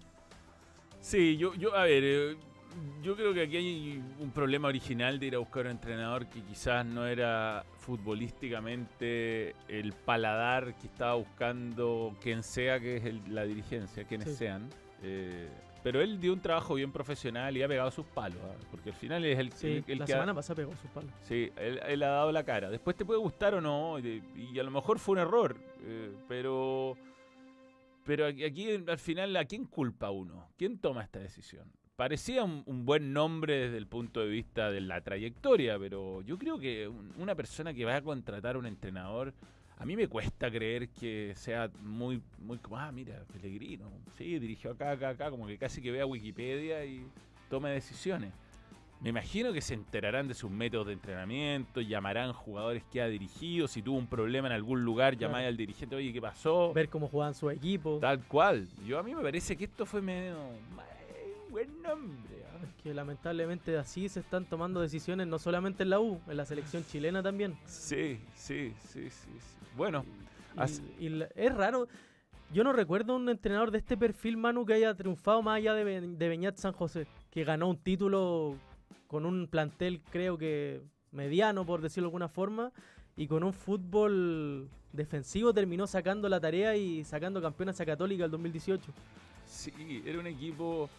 [0.99, 2.37] sí yo, yo, a ver, eh,
[3.01, 6.41] yo creo que aquí hay un problema original de ir a buscar un entrenador que
[6.41, 13.43] quizás no era futbolísticamente el paladar que estaba buscando quien sea que es el- la
[13.45, 14.35] dirigencia, quienes Sí.
[14.35, 14.69] sean.
[15.01, 15.47] eh,
[15.81, 18.53] pero él dio un trabajo bien profesional y ha pegado sus palos, ¿ah?
[18.69, 20.89] porque al final es el, Sí, el- el la que ha- semana pasada pegó sus
[20.91, 21.09] palos.
[21.23, 22.69] Sí, él, él ha dado la cara.
[22.69, 26.11] Después te puede gustar o no, y, y a lo mejor fue un error, eh,
[26.27, 26.97] pero
[28.03, 30.49] pero aquí, aquí, al final, ¿a quién culpa uno?
[30.57, 31.71] ¿Quién toma esta decisión?
[32.03, 36.37] Parecía un, un buen nombre desde el punto de vista de la trayectoria, pero yo
[36.37, 39.33] creo que un- una persona que va a contratar a un entrenador,
[39.77, 44.71] a mí me cuesta creer que sea muy, muy como, ah, mira, Pellegrino, sí, dirigió
[44.71, 47.05] acá, acá, acá, como que casi que vea Wikipedia y
[47.49, 48.31] tome decisiones.
[49.01, 53.67] Me imagino que se enterarán de sus métodos de entrenamiento, llamarán jugadores que ha dirigido,
[53.67, 55.35] si tuvo un problema en algún lugar, Claro.
[55.35, 56.71] al dirigente, oye, ¿qué pasó?
[56.71, 57.97] Ver cómo jugaban su equipo.
[57.99, 58.69] Tal cual.
[58.87, 60.37] Yo a mí me parece que esto fue medio...
[61.49, 62.43] Buen nombre.
[62.45, 62.59] ¿ah?
[62.63, 66.45] Es que lamentablemente así se están tomando decisiones no solamente en la U, en la
[66.45, 67.57] selección chilena también.
[67.65, 69.09] Sí, sí, sí, sí.
[69.09, 69.55] sí.
[69.75, 70.05] Bueno,
[70.99, 71.87] Y- y es raro.
[72.51, 75.83] Yo no recuerdo un entrenador de este perfil, Manu, que haya triunfado más allá de,
[75.83, 78.55] Be- de Beñat San José, que ganó un título
[79.07, 80.81] con un plantel, creo que
[81.11, 82.71] mediano, por decirlo de alguna forma,
[83.15, 88.31] y con un fútbol defensivo terminó sacando la tarea y sacando campeonas a Católica el
[88.31, 88.91] 2018.
[89.45, 90.89] sí, era un equipo...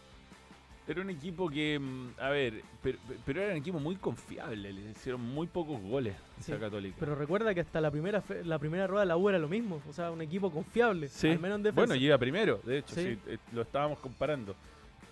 [0.87, 4.91] Era un equipo que, mm, a ver, pero, pero era un equipo muy confiable, le
[4.91, 6.95] hicieron muy pocos goles a Sí, esa Católica.
[6.99, 9.47] Pero recuerda que hasta la primera fe- la primera rueda de la U era lo
[9.47, 11.29] mismo, o sea, un equipo confiable, Sí.
[11.29, 11.81] al menos en defensa.
[11.85, 13.01] Bueno, llega primero, de hecho, Sí.
[13.15, 14.55] sí, eh, lo estábamos comparando.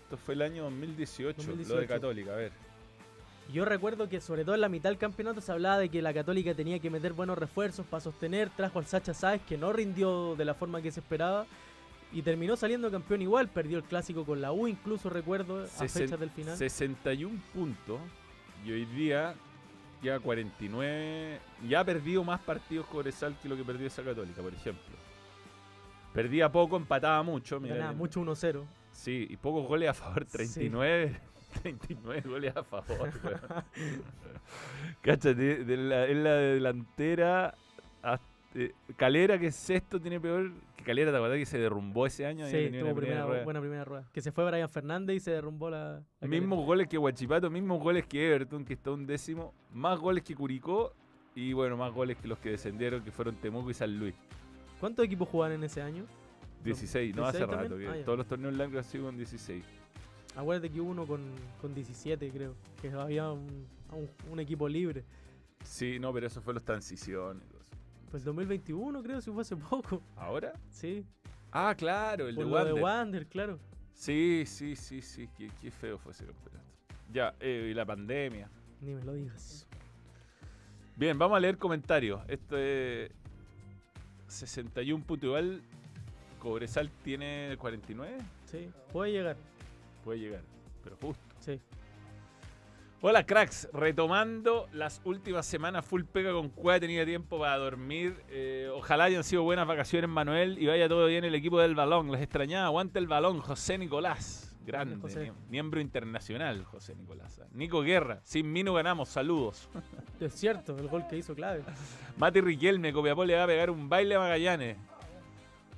[0.04, 1.88] Esto fue el año 2018, lo de 2018.
[1.88, 2.52] Católica, a ver.
[3.54, 6.14] Yo recuerdo que sobre todo en la mitad del campeonato se hablaba de que la
[6.14, 10.36] Católica tenía que meter buenos refuerzos para sostener, trajo al Sacha Sáez que no rindió
[10.36, 11.46] de la forma que se esperaba
[12.12, 16.20] y terminó saliendo campeón igual, perdió el clásico con la U incluso recuerdo a fechas
[16.20, 16.58] del final.
[16.58, 18.00] 61 puntos
[18.66, 19.36] y hoy día
[20.02, 21.40] ya 49.
[21.68, 24.84] Ya ha perdido más partidos Cobresal que lo que perdió esa Católica, por ejemplo.
[26.14, 27.60] Perdía poco, empataba mucho.
[27.60, 28.64] mira, Ganaba mucho 1-0.
[28.92, 30.38] Sí, y pocos goles a favor, Sí.
[30.38, 31.20] 39.
[31.62, 33.12] 39 goles a favor.
[33.24, 33.40] weón.
[35.02, 37.56] Cáchate, de la, en la delantera.
[38.02, 40.52] hasta- eh, Calera, que es sexto, tiene peor.
[40.80, 42.46] Que Calera, ¿te acuerdas que se derrumbó ese año?
[42.48, 43.44] Sí, tuvo una primera, rueda.
[43.44, 44.10] buena primera rueda.
[44.14, 46.02] Que se fue Brian Fernández y se derrumbó la.
[46.22, 50.24] la Mismos goles que Huachipato, mismos goles que Everton, que está un décimo, más goles
[50.24, 50.94] que Curicó
[51.36, 54.16] y bueno, más goles que los que descendieron, que fueron Temuco y San Luis.
[54.80, 56.06] ¿Cuántos equipos jugaban en ese año?
[56.64, 57.92] 16, no, hace 16 rato, también?
[57.94, 59.66] que Ah, todos los torneos largos han sido con 16.
[60.38, 61.22] Acuérdate que hubo uno con,
[61.60, 62.56] con 17, creo.
[62.82, 65.04] Que había un, un- un equipo libre.
[65.64, 67.44] Sí, no, pero eso fue los transiciones.
[68.10, 70.02] Pues 2021, creo, si fue hace poco.
[70.16, 70.54] ¿Ahora?
[70.70, 71.06] Sí.
[71.52, 72.74] Ah, claro, el por de lo Wander.
[72.76, 73.60] de Wander, claro.
[73.94, 76.66] Sí, sí, sí, sí, qué, qué feo fue ese campeonato.
[77.12, 78.50] Ya, eh, y la pandemia.
[78.82, 79.68] Ni me lo digas.
[80.96, 82.22] Bien, vamos a leer comentarios.
[82.28, 83.12] Esto es
[84.28, 85.28] 61 puntos.
[85.28, 85.62] Igual,
[86.40, 88.18] Cobresal tiene 49.
[88.46, 89.38] Sí, puede llegar.
[90.04, 90.42] Puede llegar,
[90.84, 91.24] pero justo.
[91.40, 91.60] Sí.
[93.02, 98.22] Hola cracks, retomando las últimas semanas full pega con Cueva, tenía tiempo para dormir.
[98.28, 102.12] Eh, ojalá hayan sido buenas vacaciones Manuel y vaya todo bien el equipo del balón.
[102.12, 104.54] Les extrañaba, aguanta el balón, José Nicolás.
[104.66, 105.32] Grande, José.
[105.50, 107.42] miembro internacional José Nicolás.
[107.54, 109.70] Nico Guerra, sin mí no ganamos, saludos.
[110.20, 111.64] Es cierto, el gol que hizo clave.
[112.18, 114.76] Mati Riquelme, Copiapó le va a pegar un baile a Magallanes.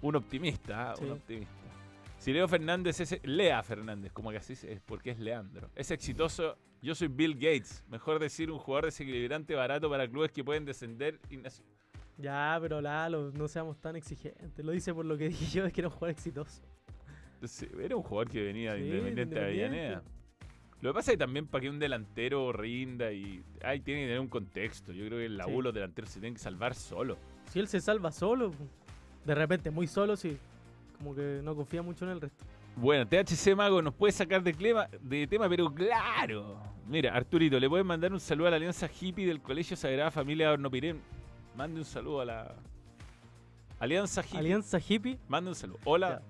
[0.02, 1.54] Un optimista, ah, un optimista.
[2.18, 3.20] Si Leo Fernández es...
[3.24, 5.70] Lea Fernández, como que así es, porque es Leandro.
[5.76, 6.58] Es exitoso.
[6.82, 7.84] Yo soy Bill Gates.
[7.90, 11.20] Mejor decir un jugador desequilibrante barato para clubes que pueden descender.
[11.30, 11.62] y nac-
[12.18, 14.66] Ya, pero Lalo, no seamos tan exigentes.
[14.66, 16.62] Lo dice por lo que dije yo, es que era un jugador exitoso.
[17.80, 19.42] Era un jugador que venía de Independiente de.
[19.42, 20.04] Avellaneda.
[20.82, 23.44] Lo que pasa es que también para que un delantero rinda y...
[23.64, 24.92] Ay, tiene que tener un contexto.
[24.94, 25.52] Yo creo que en la Sí.
[25.62, 27.18] Los delanteros se tienen que salvar solo.
[27.52, 28.52] Si él se salva solo,
[29.26, 30.38] de repente muy solo, sí.
[30.98, 32.44] Como que no confía mucho en el resto.
[32.76, 34.54] Bueno, THC Mago nos puede sacar de,
[35.02, 36.60] de tema, pero claro.
[36.88, 40.48] Mira, Arturito, le pueden mandar un saludo a la Alianza Hippie del Colegio Sagrada Familia
[40.48, 41.00] de Hornopirén.
[41.56, 42.56] Mande un saludo a la
[43.80, 44.40] Alianza Hippie.
[44.40, 45.20] Alianza Hippie.
[45.28, 45.80] Mande un saludo.
[45.86, 46.22] Hola.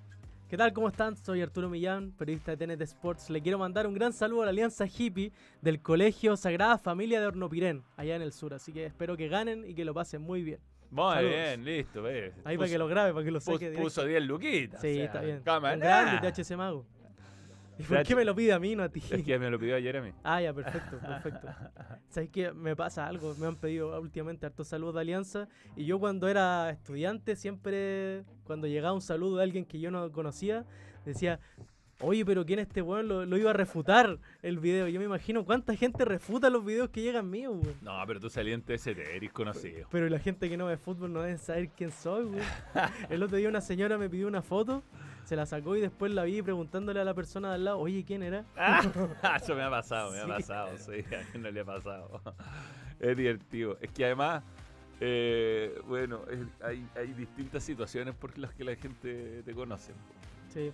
[0.49, 0.73] ¿Qué tal?
[0.73, 1.15] ¿Cómo están?
[1.15, 3.29] Soy Arturo Millán, periodista de TNT Sports.
[3.29, 7.27] Le quiero mandar un gran saludo a la Alianza Hippie del Colegio Sagrada Familia de
[7.27, 8.53] Hornopirén, allá en el sur.
[8.53, 10.59] Así que espero que ganen y que lo pasen muy bien.
[10.91, 11.33] Muy Saludos.
[11.35, 12.01] bien, listo.
[12.03, 12.33] ves.
[12.43, 13.65] Ahí para que lo grabe, para que lo puso, saque.
[13.69, 13.83] directo.
[13.83, 14.81] puso 10 luquitas.
[14.81, 15.41] Sí, o sea, está bien.
[15.41, 15.75] cámara.
[15.77, 16.85] Grande THC Mago.
[17.79, 19.01] ¿Y por qué me lo pide a mí, no a ti?
[19.09, 20.11] Es que me lo pidió ayer a mí.
[20.23, 21.47] Ah, ya, perfecto, perfecto.
[22.09, 22.51] ¿Sabes qué?
[22.51, 23.33] Me pasa algo.
[23.39, 25.47] Me han pedido últimamente hartos saludos de Alianza.
[25.75, 30.11] Y yo cuando era estudiante, siempre, cuando llegaba un saludo de alguien que yo no
[30.11, 30.65] conocía,
[31.05, 31.39] decía,
[32.01, 33.07] oye, pero ¿quién es este weón?
[33.07, 34.87] Lo, lo iba a refutar el video.
[34.87, 37.75] Yo me imagino cuánta gente refuta los videos que llegan míos, weón.
[37.81, 39.87] No, pero tú saliente ese eres conocido.
[39.91, 42.45] Pero la gente que no ve fútbol no debe saber quién soy, weón.
[43.09, 44.83] El otro día una señora me pidió una foto,
[45.25, 48.03] se la sacó y después la vi preguntándole a la persona de al lado, oye,
[48.05, 48.45] ¿quién era?
[48.55, 52.21] Ah, eso me ha pasado, me ha pasado, sí, a quién no le ha pasado.
[52.99, 53.77] Es divertido.
[53.81, 54.43] Es que además,
[54.99, 59.93] eh, bueno, es- hay, hay distintas situaciones por las que la gente te conoce.
[60.53, 60.71] Sí.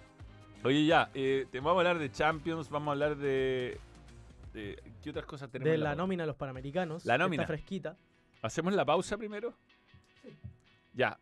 [0.64, 3.80] Oye, ya, eh, te vamos a hablar de Champions, vamos a hablar de.
[4.54, 5.72] de- ¿Qué otras cosas tenemos?
[5.72, 7.06] De la nómina de los Panamericanos.
[7.06, 7.44] La nómina.
[7.44, 7.96] Está fresquita.
[8.42, 9.54] ¿Hacemos la pausa primero?
[10.94, 11.18] Ya.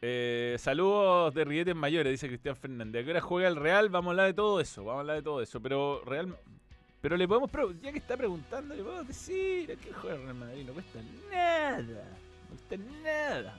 [0.00, 3.02] Eh, saludos de Rilletes Mayores, dice Cristian Fernández.
[3.02, 3.88] ¿A qué hora juega el Real?
[3.88, 4.82] Vamos a hablar de todo eso.
[4.84, 5.60] Vamos a hablar de todo eso.
[5.60, 6.36] Pero Real.
[7.00, 7.50] Pero le podemos.
[7.80, 9.70] Ya que está preguntando, le podemos decir.
[9.72, 10.64] ¿A qué juega el Real Madrid?
[10.66, 10.98] No cuesta
[11.30, 12.04] nada.
[12.50, 13.54] No cuesta nada.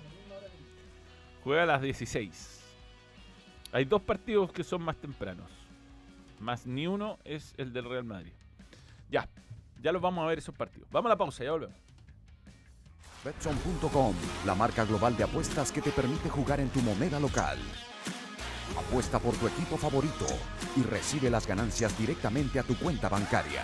[1.44, 2.59] Juega a las 16.
[3.72, 5.50] Hay dos partidos que son más tempranos.
[6.40, 8.32] Más ni uno es el del Real Madrid.
[9.10, 9.28] Ya.
[9.82, 10.90] Ya los vamos a ver esos partidos.
[10.92, 11.78] Vamos a la pausa, ya volvemos.
[13.24, 17.58] Betson.com, la marca global de apuestas que te permite jugar en tu moneda local.
[18.78, 20.26] Apuesta por tu equipo favorito
[20.76, 23.64] y recibe las ganancias directamente a tu cuenta bancaria.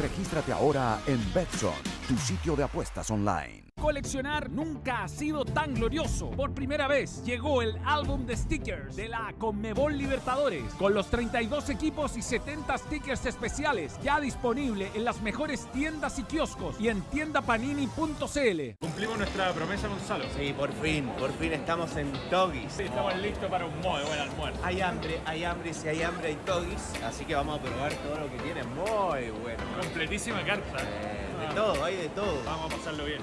[0.00, 1.74] Regístrate ahora en Betson,
[2.08, 3.71] tu sitio de apuestas online.
[3.82, 6.30] Coleccionar nunca ha sido tan glorioso.
[6.30, 11.68] Por primera vez llegó el álbum de stickers de la Conmebol Libertadores, con los 32
[11.68, 17.02] equipos y 70 stickers especiales, ya disponible en las mejores tiendas y kioscos y en
[17.02, 18.76] tiendapanini.cl.
[18.78, 20.26] Cumplimos nuestra promesa, Gonzalo.
[20.38, 22.72] Sí, por fin, por fin estamos en Togis.
[22.72, 24.60] Sí, estamos listos para un muy buen almuerzo.
[24.62, 27.92] Hay hambre, hay hambre, y si hay hambre hay Togis, así que vamos a probar
[27.94, 28.62] todo lo que tiene.
[28.62, 29.64] Muy bueno.
[29.80, 30.78] Completísima carta.
[30.78, 32.44] Eh, de todo, hay de todo.
[32.44, 33.22] Vamos a pasarlo bien.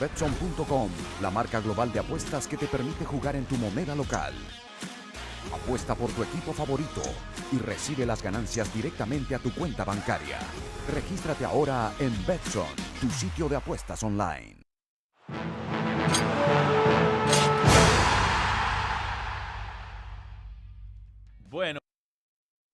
[0.00, 4.32] Betson.com, la marca global de apuestas que te permite jugar en tu moneda local.
[5.52, 7.02] Apuesta por tu equipo favorito
[7.50, 10.38] y recibe las ganancias directamente a tu cuenta bancaria.
[10.94, 12.68] Regístrate ahora en Betson,
[13.00, 14.62] tu sitio de apuestas online.
[21.50, 21.80] Bueno,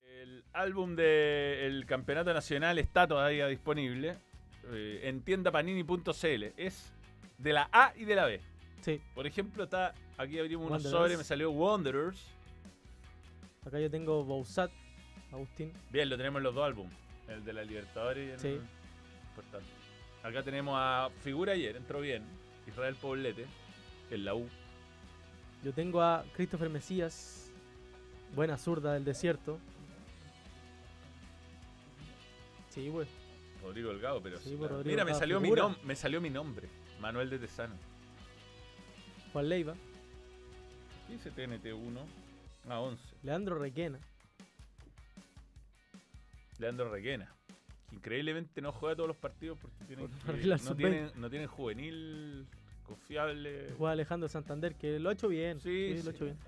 [0.02, 4.18] el álbum del Campeonato Nacional está todavía disponible
[4.72, 6.44] eh, en tiendapanini.cl.
[6.58, 6.92] Es
[7.44, 8.40] de la A y de la B.
[8.80, 9.00] Sí.
[9.14, 12.20] Por ejemplo, está aquí abrimos unos sobres, me salió Wanderers.
[13.66, 14.70] Acá yo tengo Bousat,
[15.32, 15.72] Agustín.
[15.90, 16.92] Bien, lo tenemos en los dos álbumes.
[17.28, 18.60] El de la Libertadores y el Sí.
[19.30, 19.66] importante.
[20.22, 22.24] Acá tenemos a Figura ayer, entró bien.
[22.66, 23.46] Israel Poblete,
[24.10, 24.48] en la U.
[25.62, 27.50] Yo tengo a Christopher Mesías,
[28.34, 29.58] buena zurda del desierto.
[32.70, 33.08] Sí, pues.
[33.62, 34.56] Rodrigo Delgado, pero Sí.
[34.56, 35.74] Rodrigo Mira, salió, figura.
[35.84, 36.68] me salió mi nombre.
[37.04, 37.74] Manuel de Tesano.
[39.34, 39.74] Juan Leiva,
[41.06, 41.98] ¿Qué dice TNT1?
[42.70, 43.02] A 11.
[43.22, 43.98] Leandro Requena.
[46.58, 47.30] Leandro Requena.
[47.90, 50.76] que increíblemente no juega todos los partidos porque tienen Por- que- no, sub-20.
[50.76, 52.46] tienen, no tienen juvenil
[52.86, 53.68] confiable.
[53.76, 55.60] Juega Alejandro Santander, que lo ha hecho bien.
[55.60, 56.08] Sí, lo sí.
[56.08, 56.38] ha hecho bien.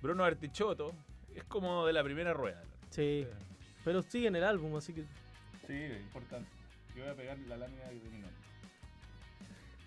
[0.00, 0.94] Bruno Artichoto
[1.34, 2.62] es como de la primera rueda.
[2.88, 3.26] Sí.
[3.84, 5.02] Pero sigue en el álbum, así que.
[5.66, 6.48] Sí, es importante.
[6.96, 8.00] Yo voy a pegar la lámina nombre.
[8.00, 8.29] Eh,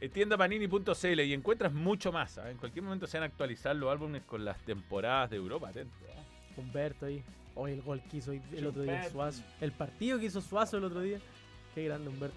[0.09, 2.37] Tiendapanini.cl y encuentras mucho más.
[2.37, 2.49] ¿ah?
[2.49, 5.69] En cualquier momento se van a actualizar los álbumes con las temporadas de Europa.
[5.69, 5.93] Atento.
[6.17, 6.21] ¿ah?
[6.57, 7.23] Humberto ahí.
[7.55, 9.09] Hoy el gol que hizo el otro día.
[9.09, 9.43] Suazo.
[9.61, 11.19] El partido que hizo Suazo el otro día.
[11.75, 12.35] Qué grande Humberto.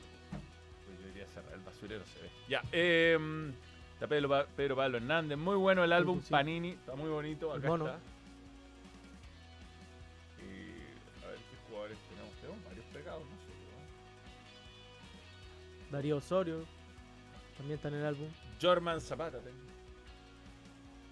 [0.86, 2.30] Pues yo debería cerrar el basurero, se ve.
[2.48, 3.18] Ya, eh,
[3.94, 5.38] está Pedro, Pa- Pedro Pablo Hernández.
[5.38, 6.30] Muy bueno el álbum sí.
[6.30, 6.70] Panini.
[6.70, 7.52] Está muy bonito.
[7.54, 7.86] El Acá mono.
[7.86, 7.98] está.
[10.42, 12.34] Y, a ver qué jugadores tenemos.
[12.40, 13.52] Tenemos varios pegados, no sé.
[15.90, 15.96] ¿no?
[15.96, 16.75] Darío Osorio.
[17.56, 18.28] También está en el álbum.
[18.60, 19.56] Jorman Zapata tengo.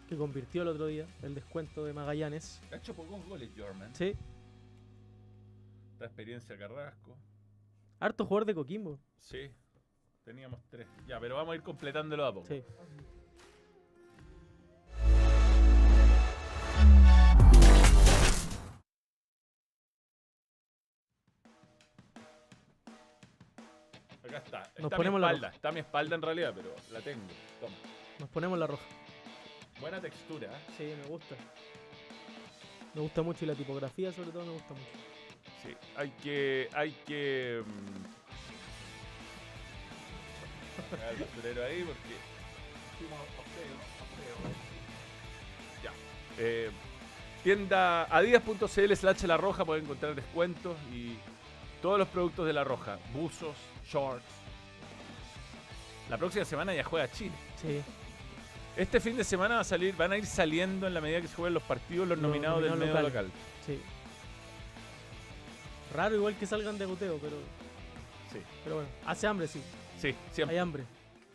[0.08, 1.06] Que convirtió el otro día.
[1.22, 2.60] El descuento de Magallanes.
[2.70, 3.94] Ha hecho pocos goles, Jorman.
[3.94, 4.14] Sí.
[5.92, 7.16] Esta experiencia Carrasco.
[8.00, 8.98] Harto jugador de Coquimbo.
[9.18, 9.50] Sí.
[10.24, 10.86] Teníamos tres.
[11.06, 12.46] Ya, pero vamos a ir completándolo a poco.
[12.46, 12.62] Sí.
[24.54, 24.82] Acá está.
[24.82, 25.48] Nos está ponemos mi la espalda.
[25.54, 27.22] Está mi espalda en realidad, pero la tengo.
[27.60, 27.74] Toma.
[28.18, 28.84] Nos ponemos la roja.
[29.80, 30.48] Buena textura.
[30.48, 30.72] ¿eh?
[30.76, 31.34] Sí, me gusta.
[32.94, 34.90] Me gusta mucho y la tipografía sobre todo me gusta mucho.
[35.62, 36.68] Sí, hay que.
[36.74, 37.62] Hay que.
[37.66, 38.04] mm,
[41.10, 42.14] el basurero ahí porque.
[45.82, 45.92] Ya.
[46.38, 46.70] Eh,
[47.42, 51.16] tienda adidas.cl slash la roja pueden encontrar descuentos y
[51.82, 52.98] todos los productos de la roja.
[53.12, 54.43] Buzos, shorts.
[56.10, 57.34] La próxima semana ya juega Chile.
[57.60, 57.80] Sí.
[58.76, 61.28] Este fin de semana va a salir, van a ir saliendo en la medida que
[61.28, 63.30] se jueguen los partidos los Los nominados del medio local.
[63.64, 63.80] Sí.
[65.94, 67.36] Raro igual que salgan de goteo, pero.
[68.32, 68.40] Sí.
[68.64, 69.62] Pero bueno, hace hambre, sí.
[70.00, 70.56] Sí, siempre.
[70.56, 70.84] Hay hambre.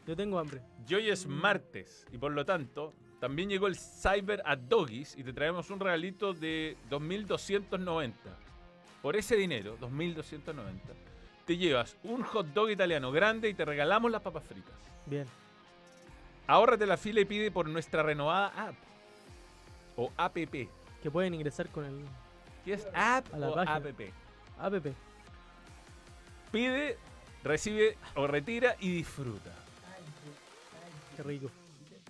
[0.05, 0.61] Yo tengo hambre.
[0.87, 5.23] Y hoy es martes y por lo tanto también llegó el Cyber at Doggies y
[5.23, 8.13] te traemos un regalito de 2.290.
[9.01, 10.53] Por ese dinero, 2.290,
[11.49, 14.75] te llevas un hot dog italiano grande y te regalamos las papas fritas.
[15.07, 15.25] Bien.
[16.45, 18.75] Ahórrate la fila y pide por nuestra renovada app.
[19.97, 20.35] O app.
[20.35, 20.69] ¿Qué
[21.01, 22.05] Que pueden ingresar con el
[22.67, 23.77] es app o página.
[23.77, 24.75] app?
[24.75, 24.85] app.
[26.51, 26.97] Pide,
[27.43, 29.49] recibe o retira y disfruta.
[31.17, 31.49] Qué rico.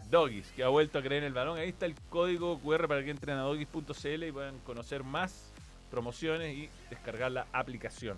[0.09, 1.57] Doggies, que ha vuelto a creer en el balón.
[1.57, 5.53] Ahí está el código QR para que entren a doggies.cl y puedan conocer más
[5.89, 8.17] promociones y descargar la aplicación.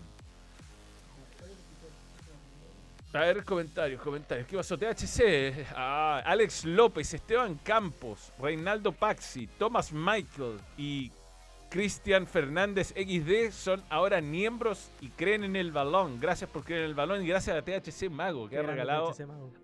[3.14, 4.48] A ver, comentarios, comentarios.
[4.48, 4.78] ¿Qué pasó?
[4.78, 11.12] THC, ah, Alex López, Esteban Campos, Reinaldo Paxi, Thomas Michael y
[11.70, 16.22] Cristian Fernández XD son ahora miembros y creen en el balón.
[16.22, 19.14] Gracias por creer en el balón y gracias a THC Mago que ha regalado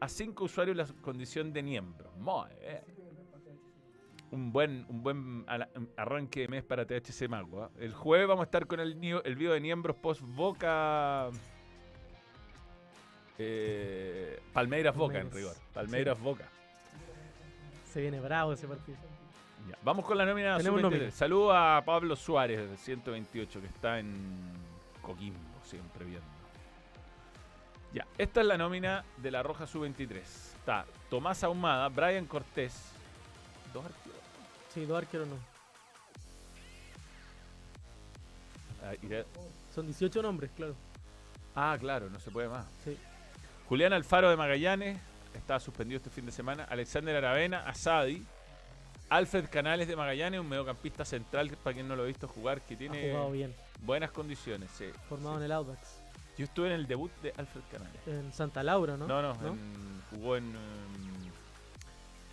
[0.02, 2.12] a cinco usuarios la condición de miembro.
[2.18, 2.98] Muy bien.
[4.30, 5.46] Un buen, un buen
[5.96, 7.64] arranque de mes para THC Mago.
[7.64, 7.70] ¿ah?
[7.80, 11.30] El jueves vamos a estar con el, el video de miembros post Boca.
[13.38, 15.56] Eh, Palmeiras Boca, en rigor.
[15.74, 16.46] Palmeiras, Boca.
[17.92, 18.98] Se viene bravo ese partido.
[19.70, 20.92] Ya, Vamos con la nómina Tenemos sub-23.
[20.92, 21.12] nómina.
[21.12, 24.16] Saludo a Pablo Suárez, de 128, que está en
[25.02, 26.26] Coquimbo, siempre viendo.
[27.94, 30.18] Ya, esta es la nómina de la Roja Sub-23.
[30.22, 32.74] Está Tomás Ahumada, Brian Cortés,
[33.74, 34.20] dos arqueros.
[34.74, 35.36] Sí, dos arqueros no.
[38.84, 38.94] Ah,
[39.74, 40.76] Son 18 nombres, claro.
[41.56, 42.66] Ah, claro, no se puede más.
[42.84, 42.98] Sí.
[43.70, 44.98] Julián Alfaro de Magallanes,
[45.34, 46.64] estaba suspendido este fin de semana.
[46.70, 48.24] Alexander Aravena, Asadi.
[49.10, 52.76] Alfred Canales de Magallanes, un mediocampista central, para quien no lo ha visto jugar, que
[52.76, 53.54] tiene bien.
[53.82, 54.70] buenas condiciones.
[54.78, 54.86] sí.
[55.08, 55.80] Formado en el Audax.
[56.38, 58.02] Yo estuve en el debut de Alfred Canales.
[58.06, 59.08] En Santa Laura, ¿no?
[59.08, 60.54] No, no, en- jugó en,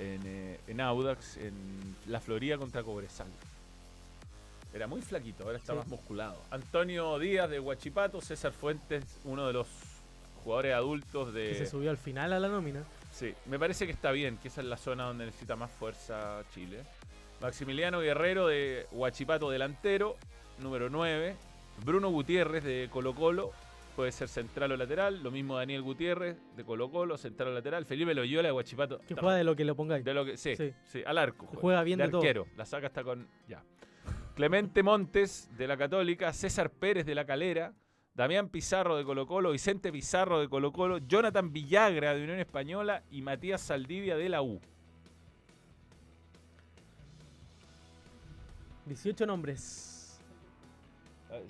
[0.01, 3.29] en, eh, en Audax, en la Florida contra Cobresal.
[4.75, 5.79] Era muy flaquito, ahora está Sí.
[5.79, 6.37] más musculado.
[6.51, 9.69] Antonio Díaz de Huachipato, César Fuentes, uno de los
[10.45, 11.49] jugadores adultos de...
[11.49, 12.85] Que se subió al final a la nómina.
[13.11, 16.43] Sí, me parece que está bien, que esa es la zona donde necesita más fuerza
[16.55, 16.83] Chile.
[17.41, 20.17] Maximiliano Guerrero de Huachipato delantero,
[20.61, 21.35] número 9.
[21.85, 23.51] Bruno Gutiérrez de Colo Colo,
[23.97, 25.23] puede ser central o lateral.
[25.23, 27.85] Lo mismo Daniel Gutiérrez de Colo Colo, central o lateral.
[27.85, 29.01] Felipe Loyola de Huachipato.
[29.07, 30.05] Que juega de lo que lo pongáis.
[30.05, 30.73] De lo que, sí, Sí.
[30.85, 31.47] sí, al arco.
[31.47, 32.21] Juega bien de todo.
[32.21, 32.47] arquero.
[32.57, 33.27] La saca hasta con.
[33.49, 33.63] Ya.
[34.35, 37.73] Clemente Montes de la Católica, César Pérez de la Calera,
[38.15, 43.03] Damián Pizarro de Colo Colo, Vicente Pizarro de Colo Colo, Jonathan Villagra de Unión Española
[43.11, 44.61] y Matías Saldivia de la U.
[48.87, 50.21] 18 nombres.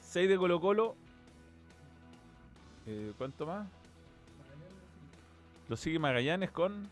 [0.01, 0.97] 6 de Colo Colo.
[2.87, 3.69] Eh, ¿Cuánto más?
[5.69, 6.89] Lo sigue Magallanes con.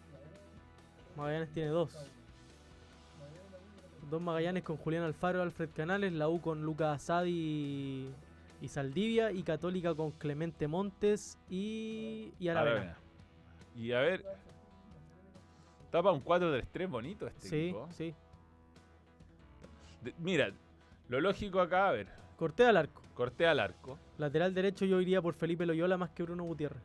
[1.16, 1.96] Magallanes tiene dos.
[4.10, 8.10] Dos Magallanes con Julián Alfaro, Alfred Canales, la U con Lucas Asadi
[8.62, 12.96] y, Saldivia, y Católica con Clemente Montes y, y Aravena.
[13.76, 14.24] Y a ver.
[15.90, 17.88] Tapa un 4-3-3 bonito este Sí, equipo.
[17.90, 18.14] sí.
[20.02, 20.50] De- mira,
[21.08, 22.06] lo lógico acá, a ver,
[22.36, 23.02] Corté al arco.
[23.14, 23.98] corté al arco.
[24.18, 26.82] Lateral derecho yo iría por Felipe Loyola más que Bruno Gutiérrez.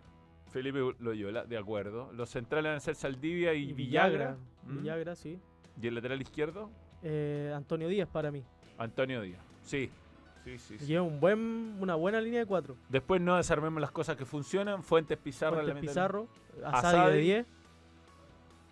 [0.51, 2.11] Felipe Loyola, de acuerdo.
[2.13, 4.37] Los centrales van a ser Saldivia y, Y Villagra.
[4.65, 4.77] ¿Mm?
[4.81, 5.39] Villagra, sí.
[5.81, 6.69] Y el lateral izquierdo,
[7.03, 8.43] Eh, Antonio Díaz para mí.
[8.77, 9.39] Antonio Díaz.
[9.63, 9.89] Sí,
[10.47, 10.79] sí, sí.
[10.79, 10.85] sí.
[10.85, 12.75] Lleva un buen, una buena línea de cuatro.
[12.89, 14.81] Después no desarmemos las cosas que funcionan.
[14.83, 15.81] Fuentes Pizarro Fuentes.
[15.81, 16.27] Pizarro,
[16.63, 17.21] Asadi de Asadi.
[17.21, 17.45] 10,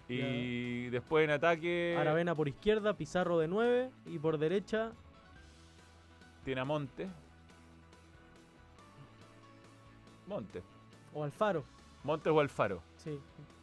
[0.08, 4.92] Y después en ataque Aravena por izquierda, Pizarro de 9 y por derecha
[6.44, 7.10] tiene a Monte.
[10.28, 10.64] Monte.
[11.14, 11.64] o Alfaro.
[12.04, 13.20] Montes o Alfaro, Sí.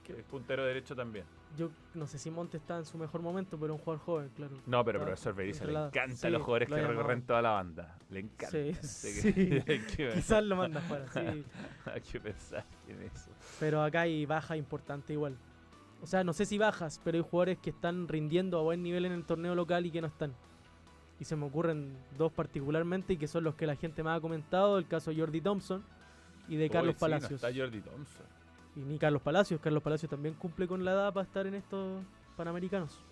[0.09, 1.25] es puntero derecho también.
[1.57, 4.31] Yo no sé si Monte está en su mejor momento, pero es un jugador joven,
[4.35, 4.57] claro.
[4.67, 7.99] No, pero profesor Berizzo le Sí, los jugadores que recorren toda la banda.
[8.11, 8.51] Le encanta.
[8.51, 9.61] Sí, sí.
[10.15, 11.45] Quizás lo manda fuera, sí.
[11.93, 13.31] Hay que pensar en eso.
[13.61, 15.37] Pero acá hay baja importante igual.
[16.01, 19.05] O sea, no sé si bajas, pero hay jugadores que están rindiendo a buen nivel
[19.05, 20.35] en el torneo local y que no están.
[21.21, 24.21] Y se me ocurren dos particularmente y que son los que la gente más ha
[24.21, 25.85] comentado, el caso de Jordi Thompson
[26.49, 27.33] y de Carlos sí, no Palacios.
[27.33, 28.27] está Jordi Thompson.
[28.75, 32.03] Y ni Carlos Palacios, Carlos Palacios también cumple con la edad para estar en estos
[32.37, 33.05] Panamericanos.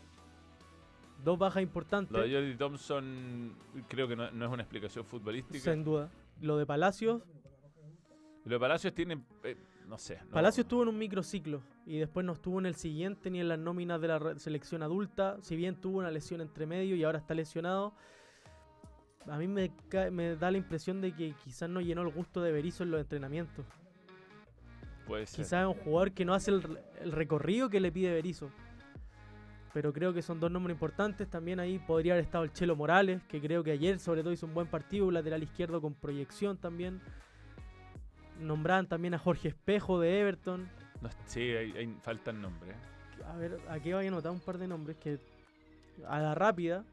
[1.22, 3.52] Dos bajas importantes, Lo de Jordi Thompson
[3.88, 5.58] creo que no, no es una explicación futbolística.
[5.72, 6.10] sin duda.
[6.40, 7.22] Lo de Palacios,
[8.44, 9.56] Lo de Palacios tiene, eh,
[9.86, 10.18] no sé.
[10.24, 13.48] no- Palacios estuvo en un microciclo y después no estuvo en el siguiente ni en
[13.48, 15.36] las nóminas de la selección adulta.
[15.42, 17.92] Si bien tuvo una lesión entre medio y ahora está lesionado,
[19.28, 19.70] a mí me,
[20.10, 23.00] me da la impresión de que quizás no llenó el gusto de Berizzo en los
[23.02, 23.66] entrenamientos.
[25.10, 25.44] Puede ser.
[25.44, 28.50] Quizás es un jugador que no hace el, re- el recorrido que le pide Berizzo.
[29.72, 31.28] pero creo que son dos nombres importantes.
[31.28, 34.46] También ahí podría haber estado el Chelo Morales, que creo que ayer sobre todo hizo
[34.46, 37.00] un buen partido, un lateral izquierdo con proyección también.
[38.40, 40.68] Nombraban también a Jorge Espejo de Everton.
[41.02, 42.74] No, sí, hay, hay- faltan nombres.
[43.26, 45.18] A ver, aquí voy a anotar un par de nombres que
[46.06, 46.84] a la rápida,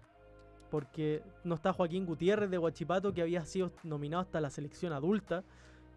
[0.69, 5.43] porque no está Joaquín Gutiérrez de Huachipato, que había sido nominado hasta la selección adulta,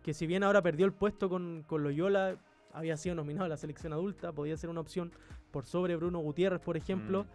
[0.03, 2.37] que si bien ahora perdió el puesto con, con Loyola,
[2.73, 5.13] había sido nominado a la selección adulta, podía ser una opción
[5.51, 7.25] por sobre Bruno Gutiérrez, por ejemplo.
[7.25, 7.27] Mm.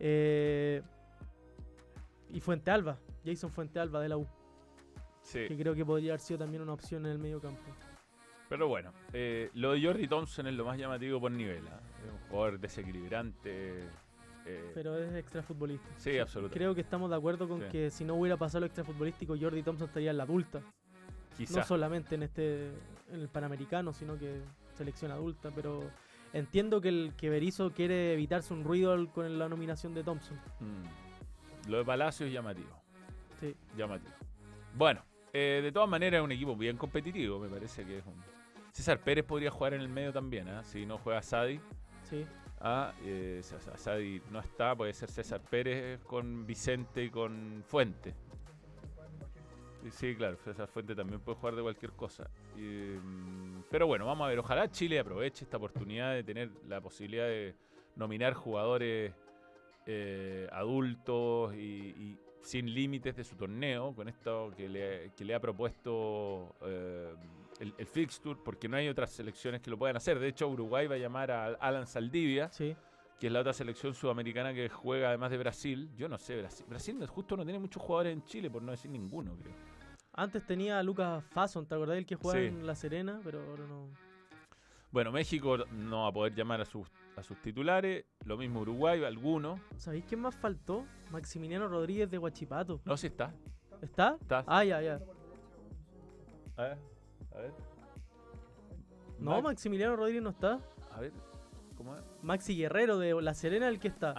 [0.00, 0.82] Eh,
[2.30, 4.26] y Fuente Alba, Jason Fuente Alba de la U,
[5.22, 5.46] Sí.
[5.48, 7.60] que creo que podría haber sido también una opción en el medio campo.
[8.48, 11.64] Pero bueno, eh, lo de Jordi Thompson es lo más llamativo por nivel.
[11.64, 13.88] Es un jugador desequilibrante.
[14.48, 15.88] eh, Pero es extrafutbolista.
[15.96, 16.56] sí, absolutamente.
[16.56, 17.66] Creo que estamos de acuerdo con Sí.
[17.72, 20.62] que si no hubiera pasado lo extrafutbolístico, Jordi Thompson estaría en la adulta.
[21.36, 21.60] Quizá.
[21.60, 22.68] No solamente en este
[23.12, 24.40] en el Panamericano, sino que
[24.76, 25.80] selección adulta, pero
[26.32, 30.36] entiendo que el que Berizzo quiere evitarse un ruido con la nominación de Thompson.
[30.60, 31.70] Mm.
[31.70, 32.68] Lo de Palacio es llamativo.
[33.40, 33.54] Sí.
[33.76, 34.12] Llamativo.
[34.74, 38.14] Bueno, eh, de todas maneras es un equipo bien competitivo, me parece que es un...
[38.72, 40.62] César Pérez podría jugar en el medio también, ¿ah?
[40.64, 41.60] si no juega Sadi.
[42.10, 42.26] Sí.
[42.60, 47.62] Ah, eh, Sa- Sa- Sadi no está, puede ser César Pérez con Vicente y con
[47.66, 48.14] Fuente.
[49.90, 52.28] Sí, Sí, claro, César Fuente también puede jugar de cualquier cosa.
[52.56, 56.80] Y, mm, pero bueno, vamos a ver, ojalá Chile aproveche esta oportunidad de tener la
[56.80, 57.54] posibilidad de
[57.96, 59.12] nominar jugadores
[59.86, 65.34] eh, adultos y, y sin límites de su torneo, con esto que le, que le
[65.34, 67.14] ha propuesto eh,
[67.60, 70.18] el, el fixture, porque no hay otras selecciones que lo puedan hacer.
[70.18, 72.76] De hecho, Uruguay va a llamar a Alan Saldivia, Sí.
[73.18, 75.90] que es la otra selección sudamericana que juega además de Brasil.
[75.96, 78.90] Yo no sé, Brasil, Brasil justo no tiene muchos jugadores en Chile, por no decir
[78.90, 79.54] ninguno, creo.
[80.16, 82.38] Antes tenía a Lucas Fasson, ¿te acordás el que Sí.
[82.38, 83.20] en La Serena?
[83.22, 83.88] Pero ahora no.
[84.90, 89.04] Bueno, México no va a poder llamar a sus, a sus titulares, lo mismo Uruguay,
[89.04, 89.60] algunos.
[89.76, 90.86] ¿Sabéis quién más faltó?
[91.10, 92.80] Maximiliano Rodríguez de Huachipato.
[92.84, 93.32] No, si está.
[93.82, 94.16] ¿Está?
[94.20, 94.42] Está.
[94.46, 95.00] Ah, ya, ya.
[96.56, 96.78] A ver,
[97.34, 97.52] a ver.
[99.18, 100.58] No, Max- Maximiliano Rodríguez no está.
[100.92, 101.12] A ver,
[101.86, 102.04] ¿cómo es?
[102.22, 104.12] Maxi Guerrero de La Serena el que está.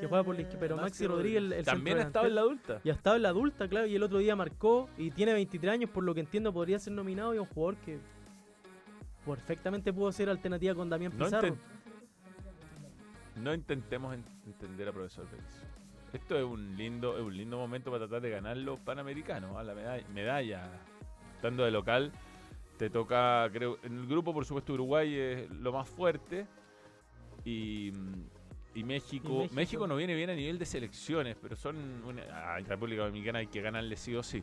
[0.00, 0.60] que juega por la izquierda.
[0.60, 2.80] Pero Maxi, Rodríguez, el, el También ha estado en la adulta.
[2.84, 3.86] Y ha estado en la adulta, claro.
[3.86, 6.92] Y el otro día marcó y tiene 23 años, por lo que entiendo podría ser
[6.92, 7.98] nominado y un jugador que
[9.24, 11.56] perfectamente pudo ser alternativa con Damián No, Pizarro.
[13.36, 15.66] no intentemos en- entender a profesor Berizzo.
[16.12, 19.64] Esto es un lindo, es un lindo momento para tratar de ganar los panamericanos, ¿ah?
[19.64, 20.62] la medalla, medalla.
[21.34, 22.12] Estando de local,
[22.78, 26.46] te toca, creo, en el grupo por supuesto Uruguay es lo más fuerte
[27.46, 27.92] y,
[28.74, 29.54] y México, México.
[29.54, 33.46] México no viene bien a nivel de selecciones, pero son una, a República Dominicana hay
[33.46, 34.42] que ganarle sí o sí.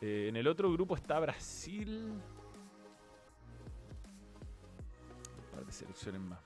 [0.00, 2.12] Eh, en el otro grupo está Brasil.
[5.36, 6.38] Un par de selecciones más.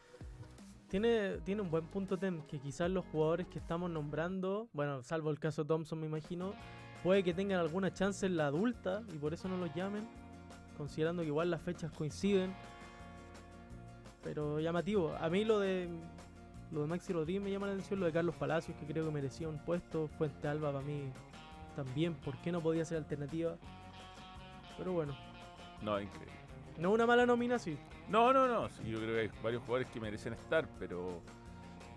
[0.89, 5.31] Tiene, tiene un buen punto Tem, que quizás los jugadores que estamos nombrando, bueno, salvo
[5.31, 6.55] el caso Thompson me imagino,
[7.03, 10.09] puede que tengan alguna chance en la adulta y por eso no los llamen,
[10.79, 12.55] considerando que igual las fechas coinciden.
[14.23, 15.89] Pero llamativo, a mí lo de
[16.71, 19.11] lo de Maxi Rodríguez me llama la atención, lo de Carlos Palacios, que creo que
[19.11, 21.11] merecía un puesto, Fuente Alba para mí
[21.75, 23.57] también, ¿por qué no podía ser alternativa?
[24.77, 25.17] Pero bueno,
[25.81, 26.33] No, increíble.
[26.79, 27.79] no una mala nómina, sí.
[28.09, 28.69] No, no, no.
[28.69, 31.23] sí, yo creo que hay varios jugadores que merecen estar, pero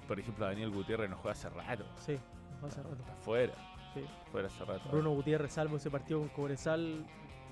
[0.07, 1.83] por ejemplo Daniel Gutiérrez no juega hace rato.
[1.97, 2.17] Sí,
[2.61, 2.95] nos hace rato.
[3.01, 3.53] Está fuera.
[3.93, 4.05] Sí.
[4.31, 4.87] Fuera hace rato.
[4.89, 7.05] Bruno Gutiérrez, salvo ese partido con Cobresal,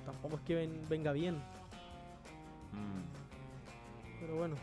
[0.06, 1.36] tampoco es que ven- venga bien.
[2.72, 3.19] Mm,
[4.20, 4.56] Pero bueno,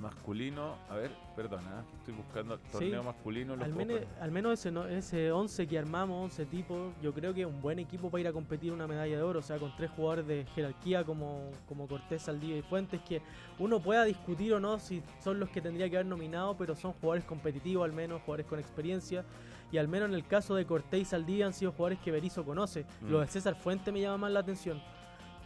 [0.00, 0.76] masculino.
[0.90, 3.54] A ver, perdona, estoy buscando torneo Sí, masculino.
[3.54, 7.42] al, menos al menos ese, no- ese 11 que armamos, 11 tipos, yo creo que
[7.42, 9.38] es un buen equipo para ir a competir una medalla de oro.
[9.38, 13.22] O sea, con tres jugadores de jerarquía como, como Cortés, Saldivia y Fuentes, que
[13.58, 16.92] uno pueda discutir o no si son los que tendría que haber nominado, pero son
[16.94, 19.24] jugadores competitivos al menos, jugadores con experiencia.
[19.72, 22.44] Y al menos en el caso de Cortés y Saldivia han sido jugadores que Berizzo
[22.44, 22.84] conoce.
[23.00, 23.10] Mm.
[23.10, 24.80] Lo de César Fuentes me llama más la atención.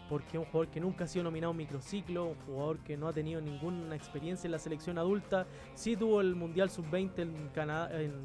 [0.09, 3.09] Porque un jugador que nunca ha sido nominado a un microciclo, un jugador que no
[3.09, 5.47] ha tenido ninguna experiencia en la selección adulta.
[5.75, 7.35] Sí tuvo el Mundial Sub-20 en,
[7.93, 8.25] en,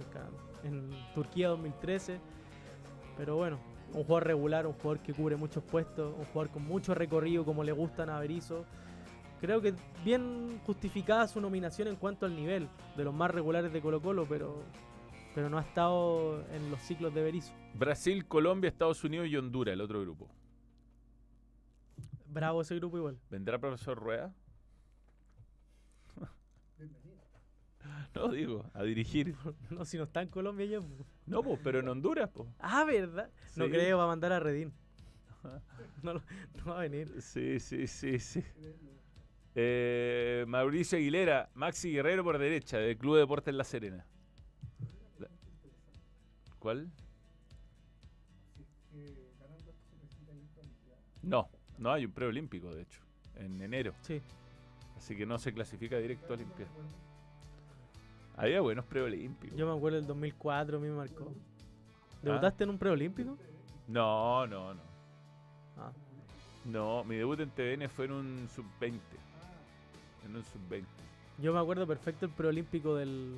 [0.63, 2.19] en Turquía 2013.
[3.17, 3.59] Pero bueno,
[3.93, 7.63] un jugador regular, un jugador que cubre muchos puestos, un jugador con mucho recorrido como
[7.63, 8.65] le gustan a Berizzo.
[9.39, 9.73] Creo que
[10.03, 14.25] bien justificada su nominación en cuanto al nivel de los más regulares de Colo Colo,
[14.27, 14.63] pero,
[15.35, 17.53] pero no ha estado en los ciclos de Berizzo.
[17.73, 20.27] Brasil, Colombia, Estados Unidos y Honduras, el otro grupo.
[22.33, 23.19] Bravo ese grupo igual.
[23.29, 24.33] ¿Vendrá profesor Rueda?
[28.15, 29.35] No, digo, a dirigir.
[29.69, 30.79] No, si no está en Colombia ya.
[30.79, 31.07] pues.
[31.25, 32.47] No, pues, pero en Honduras, pues.
[32.59, 33.29] Ah, ¿verdad?
[33.55, 33.71] No Sí.
[33.71, 34.73] creo, va a mandar a Redín.
[36.03, 36.21] No, no
[36.67, 37.21] va a venir.
[37.21, 38.43] Sí, sí, sí, sí.
[39.55, 44.05] Eh, Mauricio Aguilera, Maxi Guerrero por derecha, del Club Deportes La Serena.
[46.59, 46.91] ¿Cuál?
[51.21, 51.49] No,
[51.83, 53.01] no hay un preolímpico, de hecho,
[53.35, 53.93] en enero.
[54.01, 54.21] Sí.
[54.97, 56.71] Así que no se clasifica directo a Olimpiada.
[58.37, 59.55] Había buenos preolímpicos.
[59.57, 61.31] Yo me acuerdo del 2004, a mí me marcó.
[61.31, 62.19] Ah.
[62.23, 63.37] ¿Debutaste en un preolímpico?
[63.87, 64.81] No, no, no.
[65.77, 65.91] Ah.
[66.65, 68.93] No, mi debut en TVN fue en un sub-20.
[70.25, 70.85] En un sub-20.
[71.39, 73.35] Yo me acuerdo perfecto el preolímpico del,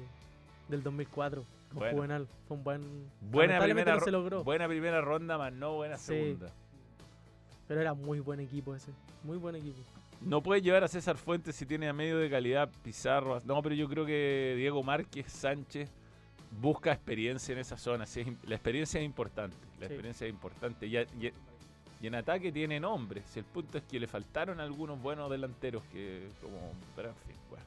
[0.70, 1.44] del 2004.
[1.70, 1.98] Con Bueno.
[1.98, 2.28] Juvenal.
[2.48, 3.10] Fue un buen.
[3.22, 4.44] Buena primera, no se logró.
[4.44, 6.14] buena primera ronda, más no buena Sí.
[6.14, 6.54] segunda.
[7.68, 8.92] Pero era muy buen equipo ese.
[9.24, 9.78] Muy buen equipo.
[10.22, 13.42] No puede llevar a César Fuentes si tiene a medio de calidad Pizarro.
[13.46, 15.90] No, pero yo creo que Diego Márquez Sánchez
[16.62, 18.06] busca experiencia en esa zona.
[18.06, 19.58] sí, la experiencia es importante.
[19.80, 19.94] La Sí.
[19.94, 20.88] experiencia es importante.
[20.88, 21.32] Y, a- y-
[22.02, 23.24] y en ataque tiene nombre.
[23.26, 26.58] Si el punto es que le faltaron algunos buenos delanteros que como
[26.96, 27.66] pero en fin, bueno.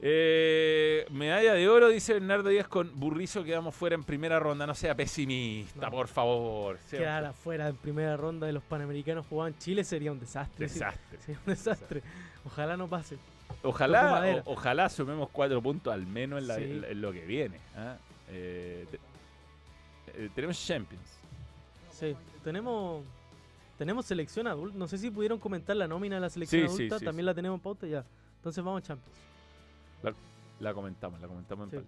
[0.00, 4.66] Eh, medalla de oro, dice Bernardo Díaz con Burrizo, quedamos fuera en primera ronda.
[4.66, 5.90] No sea pesimista, No.
[5.90, 6.78] por favor.
[6.90, 10.66] Quedar afuera en primera ronda de los Panamericanos jugados en Chile sería un desastre.
[10.68, 11.18] Desastre.
[11.20, 12.02] Sería un desastre.
[12.44, 13.16] Ojalá no pase.
[13.62, 16.62] Ojalá, o- ojalá sumemos cuatro puntos al menos en, la- Sí.
[16.64, 17.58] en la- en lo que viene.
[17.76, 17.96] ¿ah?
[18.28, 18.98] Eh, te-
[20.24, 21.04] eh, tenemos Champions.
[21.92, 22.14] Sí.
[22.44, 23.02] Tenemos.
[23.78, 24.76] Tenemos selección adulta.
[24.78, 26.98] No sé si pudieron comentar la nómina de la selección Sí, adulta.
[26.98, 28.04] sí, También la tenemos en pauta ya.
[28.36, 29.18] Entonces vamos a Champions.
[30.60, 31.76] La comentamos, la comentamos en Sí.
[31.76, 31.86] pal-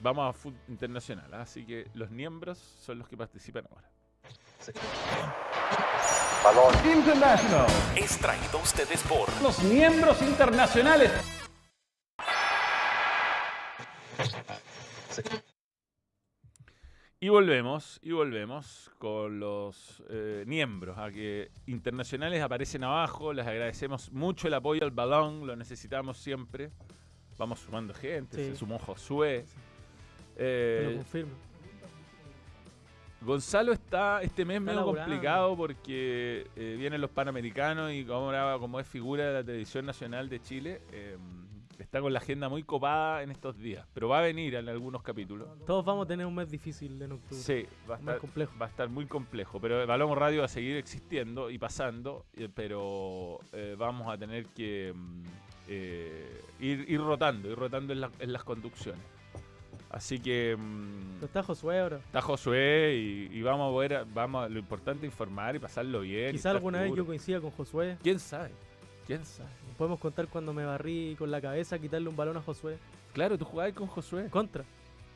[0.00, 1.40] Vamos a fútbol internacional, ¿ah?
[1.42, 3.88] así que los miembros son los que participan ahora.
[6.44, 6.74] Balón.
[6.98, 7.66] International.
[7.96, 11.10] Es traído a ustedes por Los miembros internacionales.
[17.20, 23.32] Y volvemos, y volvemos con los eh, miembros a que internacionales aparecen abajo.
[23.32, 26.70] Les agradecemos mucho el apoyo al balón, lo necesitamos siempre.
[27.36, 28.50] Vamos sumando gente, Sí.
[28.52, 29.44] se sumó Josué.
[30.36, 31.32] Lo Eh, confirmo.
[33.20, 38.78] Gonzalo está este mes Está medio complicado porque eh, vienen los Panamericanos y como, como
[38.78, 41.16] es figura de la televisión nacional de Chile, eh,
[41.78, 43.86] está con la agenda muy copada en estos días.
[43.94, 45.48] Pero va a venir en algunos capítulos.
[45.66, 47.42] Todos vamos a tener un mes difícil en octubre.
[47.42, 48.52] Sí, va a, estar, complejo.
[48.60, 49.60] va a estar muy complejo.
[49.60, 54.46] Pero Balón Radio va a seguir existiendo y pasando, eh, pero eh, vamos a tener
[54.46, 55.22] que mm,
[55.68, 59.02] eh, ir, ir rotando, ir rotando en, la- en las conducciones.
[59.90, 61.96] Así que mm, Pero está Josué ahora.
[61.98, 66.00] está Josué y, y vamos a poder, vamos a- lo importante es informar y pasarlo
[66.00, 66.32] bien.
[66.32, 67.96] Quizá alguna vez yo coincida con Josué.
[68.02, 68.50] ¿Quién sabe?
[69.06, 69.48] ¿Quién sabe?
[69.78, 72.78] Podemos contar cuando me barrí con la cabeza a quitarle un balón a Josué.
[73.12, 74.28] Claro, tú jugabas con Josué.
[74.28, 74.64] Contra.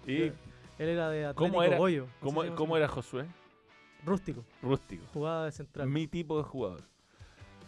[0.07, 0.35] ¿Y Él
[0.79, 2.07] era de Atlético cómo era, Goyo.
[2.21, 3.27] cómo, era Josué?
[4.07, 4.45] Rústico.
[4.63, 5.05] Rústico.
[5.13, 5.89] Jugada de central.
[5.89, 6.83] Mi tipo de jugador.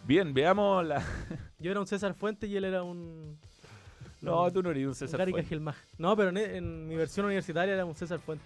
[0.06, 1.02] Bien, veamos la.
[1.58, 3.38] Yo era un César Fuente y él era un.
[4.20, 5.44] No, tú no eres un César Fuentes.
[5.44, 5.76] Cajelmaj.
[5.98, 8.44] No, pero en, en mi versión universitaria era un César Fuente.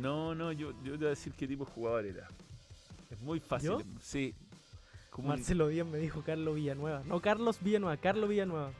[0.00, 2.28] No, no, yo, yo te voy a decir qué tipo de jugador era.
[3.10, 3.70] Es muy fácil.
[3.70, 3.78] ¿Yo?
[4.00, 4.34] Sí.
[5.16, 7.02] Como Marcelo Díaz me dijo Carlos Villanueva.
[7.06, 8.70] No, Carlos Villanueva, Carlos Villanueva.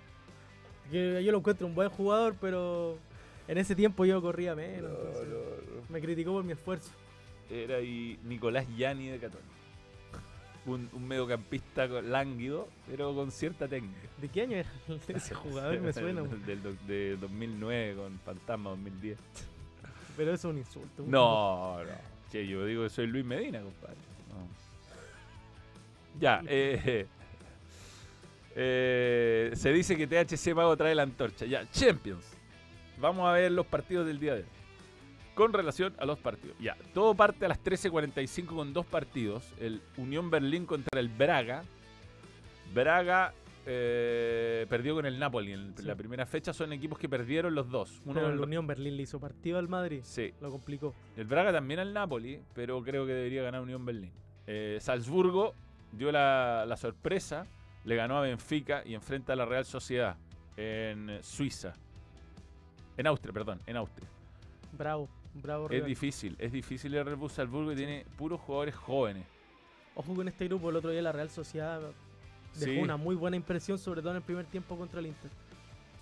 [0.90, 2.98] Que yo lo encuentro un buen jugador, pero
[3.48, 4.92] en ese tiempo yo corría menos.
[5.88, 6.90] Me criticó por mi esfuerzo.
[7.50, 9.50] Era y Nicolás Yani de Católica.
[10.66, 14.08] Un, un mediocampista lánguido, pero con cierta técnica.
[14.20, 14.68] ¿De qué año era
[15.08, 15.80] ese jugador?
[15.80, 16.22] Me suena.
[16.46, 19.16] Del, do- de 2009 con Fantasma 2010.
[20.16, 21.04] Pero eso es un insulto.
[21.06, 21.90] No, no.
[22.32, 23.96] Che, yo digo que soy Luis Medina, compadre.
[26.18, 27.06] Ya, eh,
[28.54, 31.44] eh, se dice que THC Mago trae la antorcha.
[31.46, 32.24] Ya, Champions.
[32.98, 34.46] Vamos a ver los partidos del día de hoy.
[35.34, 36.56] Con relación a los partidos.
[36.58, 39.52] Ya, todo parte a las 13.45 con dos partidos.
[39.60, 41.62] El Unión Berlín contra el Braga.
[42.72, 43.34] Braga
[43.66, 45.82] eh, perdió con el Napoli en Sí.
[45.84, 46.54] la primera fecha.
[46.54, 48.00] Son equipos que perdieron los dos.
[48.06, 50.00] Uno Pero el- Unión Berlín le hizo partido al Madrid.
[50.04, 50.32] Sí.
[50.40, 50.94] Lo complicó.
[51.18, 54.12] El Braga también al Napoli, pero creo que debería ganar Unión Berlín.
[54.46, 55.54] Eh, Salzburgo
[55.92, 57.46] dio la, la sorpresa,
[57.84, 60.16] le ganó a Benfica y enfrenta a la Real Sociedad
[60.56, 61.74] en Suiza.
[62.96, 64.08] En Austria, perdón, en Austria.
[64.72, 65.68] Bravo, bravo.
[65.70, 69.24] Es difícil, es difícil el Red Bull Salzburgo y tiene puros jugadores jóvenes.
[69.94, 70.70] Ojo con este grupo.
[70.70, 72.78] El otro día la Real Sociedad dejó Sí.
[72.78, 75.30] una muy buena impresión, sobre todo en el primer tiempo contra el Inter.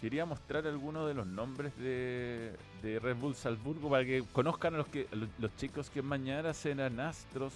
[0.00, 4.78] Quería mostrar algunos de los nombres de, de Red Bull Salzburgo para que conozcan a
[4.78, 7.52] los, que, a los, los chicos que mañana serán astros.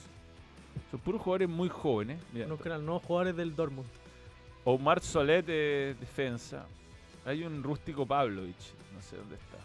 [0.90, 2.20] Son puros jugadores muy jóvenes.
[2.32, 3.88] Mira, a los nuevos jugadores del Dortmund.
[4.64, 6.66] Omar Solet de defensa.
[7.24, 8.74] Hay un rústico Pavlovich.
[8.94, 9.58] No sé dónde está.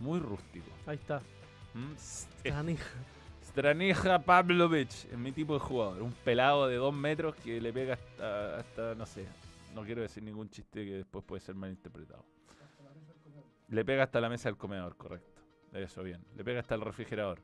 [0.00, 0.66] Muy rústico.
[0.86, 1.20] Ahí está.
[1.74, 1.92] ¿Mm?
[1.94, 2.90] S- Stanija.
[3.44, 6.02] Stranija Pavlovic es mi tipo de jugador.
[6.02, 9.26] Un pelado de dos metros que le pega hasta, hasta, no sé,
[9.74, 12.24] no quiero decir ningún chiste que después puede ser malinterpretado.
[13.68, 15.40] Le pega hasta la mesa del comedor, correcto.
[15.72, 16.20] Eso, bien.
[16.36, 17.40] Le pega hasta el refrigerador.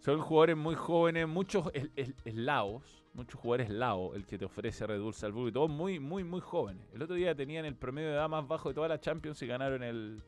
[0.00, 4.86] Son jugadores muy jóvenes, muchos es- es- eslavos, muchos jugadores eslavos, el que te ofrece
[4.86, 6.86] Red Bull Salzburgo y todos muy, muy, muy jóvenes.
[6.94, 9.46] El otro día tenían el promedio de edad más bajo de toda la Champions y
[9.46, 10.22] ganaron el,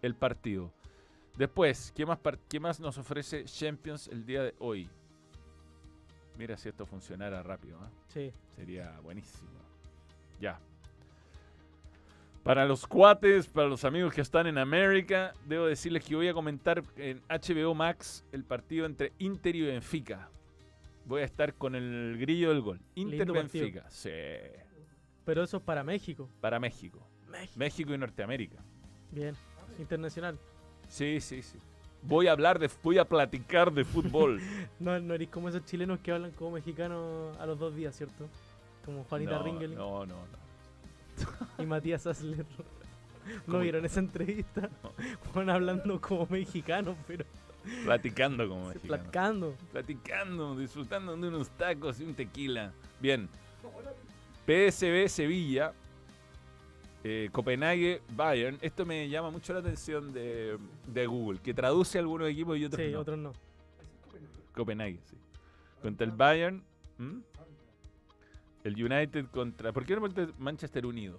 [0.00, 0.72] el partido.
[1.36, 4.88] Después, ¿qué más, ¿qué más nos ofrece Champions el día de hoy?
[6.38, 7.78] Mira si esto funcionara rápido.
[7.80, 7.90] ¿ah?
[8.08, 8.32] Sí.
[8.56, 9.50] Sería buenísimo.
[10.40, 10.58] Ya.
[12.42, 16.34] Para los cuates, para los amigos que están en América, debo decirles que voy a
[16.34, 20.28] comentar en HBO Max el partido entre Inter y Benfica.
[21.04, 22.80] Voy a estar con el grillo del gol.
[22.96, 23.88] Inter-Benfica.
[23.90, 24.10] Sí.
[25.24, 26.28] Pero eso es para México.
[26.40, 27.06] Para México.
[27.28, 27.58] México.
[27.58, 28.58] México y Norteamérica.
[29.12, 29.36] Bien.
[29.78, 30.36] Internacional.
[30.88, 31.58] Sí, sí, sí.
[32.02, 34.40] Voy a hablar de, voy a platicar de fútbol.
[34.80, 38.28] No, no eres como esos chilenos que hablan como mexicanos a los dos días, ¿cierto?
[38.84, 40.41] Como Juanita no, Ringel no, no, no.
[41.58, 42.44] y Matías Asler.
[43.46, 43.58] ¿No ¿Cómo?
[43.60, 44.68] vieron esa entrevista?
[45.34, 47.24] Van hablando como mexicanos, pero
[47.84, 48.88] Platicando como mexicano.
[48.88, 49.54] platicando.
[49.70, 52.72] Platicando, disfrutando de unos tacos y un tequila.
[53.00, 53.28] Bien.
[54.46, 55.72] PSB Sevilla.
[57.04, 58.58] eh, Copenhague Bayern.
[58.60, 60.58] Esto me llama mucho la atención de,
[60.88, 63.00] de Google, que traduce algunos equipos y otros Sí, no.
[63.00, 63.32] otros no.
[64.54, 65.16] Copenhague, sí.
[65.80, 66.62] Contra el Bayern.
[68.64, 69.72] El United contra.
[69.72, 70.02] ¿Por qué no
[70.38, 71.18] Manchester Unido?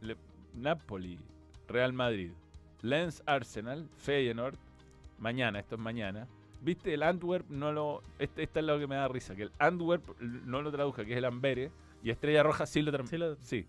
[0.00, 0.16] Le-
[0.54, 1.18] Napoli,
[1.68, 2.32] Real Madrid,
[2.82, 4.56] Lens Arsenal, Feyenoord.
[5.18, 6.26] Mañana, esto es mañana.
[6.60, 6.94] ¿Viste?
[6.94, 8.02] El Antwerp no lo.
[8.18, 9.34] Este, esta es lo que me da risa.
[9.34, 11.72] Que el Antwerp no lo traduzca, que es el Amberes.
[12.04, 13.10] Y Estrella Roja sí lo traduce.
[13.10, 13.66] Sí, lo- Sí.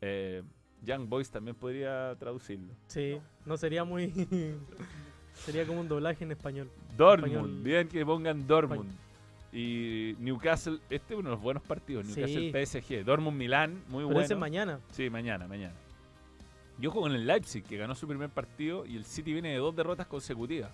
[0.00, 0.42] Eh,
[0.84, 2.72] Young Boys también podría traducirlo.
[2.86, 4.10] sí, no sería muy.
[5.34, 6.70] sería como un doblaje en español.
[6.96, 7.62] Dortmund, Español.
[7.62, 8.90] bien que pongan Dortmund.
[9.52, 12.06] Y Newcastle, este es uno de los buenos partidos.
[12.06, 12.20] Sí.
[12.20, 13.04] Newcastle PSG.
[13.04, 14.20] Dortmund Milán, muy Pero bueno.
[14.20, 14.80] ese es mañana.
[14.90, 15.74] Sí, mañana, mañana.
[16.78, 19.56] Yo juego en el Leipzig, que ganó su primer partido, y el City viene de
[19.56, 20.70] dos derrotas consecutivas.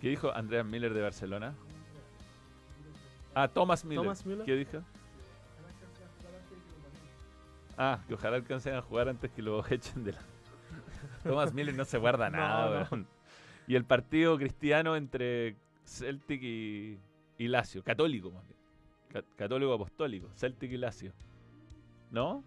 [0.00, 1.54] ¿Qué dijo Andreas Miller de Barcelona?
[3.34, 4.04] Ah, Thomas Miller.
[4.04, 4.44] Thomas Müller.
[4.46, 4.82] ¿Qué dijo?
[7.76, 10.18] Ah, que ojalá alcancen a jugar antes que lo echen de la...
[11.24, 13.04] Thomas Miller no se guarda nada, no.
[13.68, 15.54] Y el partido cristiano entre
[15.84, 16.98] Celtic y,
[17.38, 17.84] y Lazio.
[17.84, 18.58] Católico, más bien.
[19.12, 20.28] Ca- Católico apostólico.
[20.34, 21.12] Celtic y Lazio.
[22.10, 22.42] ¿No?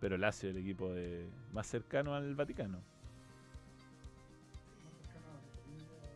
[0.00, 2.80] Pero Lazio es el equipo de, más cercano al Vaticano.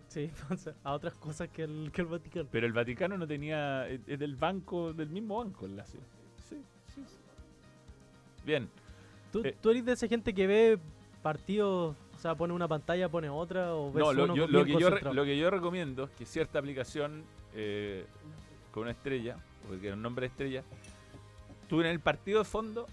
[0.09, 0.31] Sí,
[0.85, 2.49] a otras cosas que el, que el Vaticano.
[2.51, 3.89] Pero el Vaticano no tenía.
[3.89, 6.01] Es es del banco, del mismo banco el Lazio.
[6.49, 6.57] Sí,
[6.95, 7.17] sí, sí.
[8.45, 8.69] Bien.
[9.33, 9.57] ¿Tú, Eh.
[9.61, 10.79] tú eres de esa gente que ve
[11.23, 14.65] partidos, o sea, pone una pantalla, pone otra, o ves No, lo, uno yo- lo
[14.65, 18.07] que yo, re- lo que yo recomiendo es que cierta aplicación eh,
[18.73, 19.37] con una estrella,
[19.69, 20.63] porque un nombre de estrella,
[21.69, 22.87] tú en el partido de fondo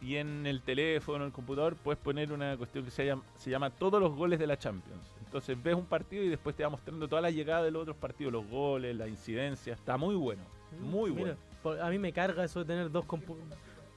[0.00, 3.50] y en el teléfono, en el computador, puedes poner una cuestión que se llama, se
[3.50, 5.14] llama todos los goles de la Champions.
[5.24, 7.96] Entonces ves un partido y después te va mostrando toda la llegada de los otros
[7.96, 9.74] partidos, los goles, la incidencia.
[9.74, 10.42] Está muy bueno,
[10.80, 11.82] muy Mm, Mira, bueno.
[11.84, 13.36] a mí me carga eso de tener dos compu-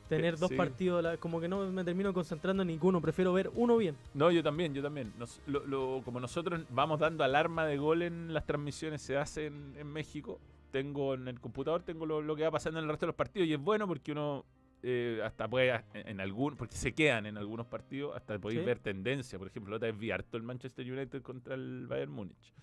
[0.10, 0.56] tener Eh, dos sí.
[0.56, 3.96] partidos, la- como que no me termino concentrando en ninguno, prefiero ver uno bien.
[4.14, 5.14] No, yo también, yo también.
[5.18, 9.48] Nos- lo- lo- como nosotros vamos dando alarma de gol en las transmisiones, se hace
[9.48, 10.40] en, en México.
[10.72, 13.16] Tengo en el computador, tengo lo, lo que va pasando en el resto de los
[13.16, 14.44] partidos y es bueno porque uno
[14.86, 18.66] eh, hasta puede, en, en algún, porque se quedan en algunos partidos, hasta podéis Sí.
[18.66, 19.40] ver tendencia.
[19.40, 22.54] Por ejemplo, otra vez vi harto el Manchester United contra el Bayern Múnich.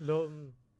[0.00, 0.28] Lo,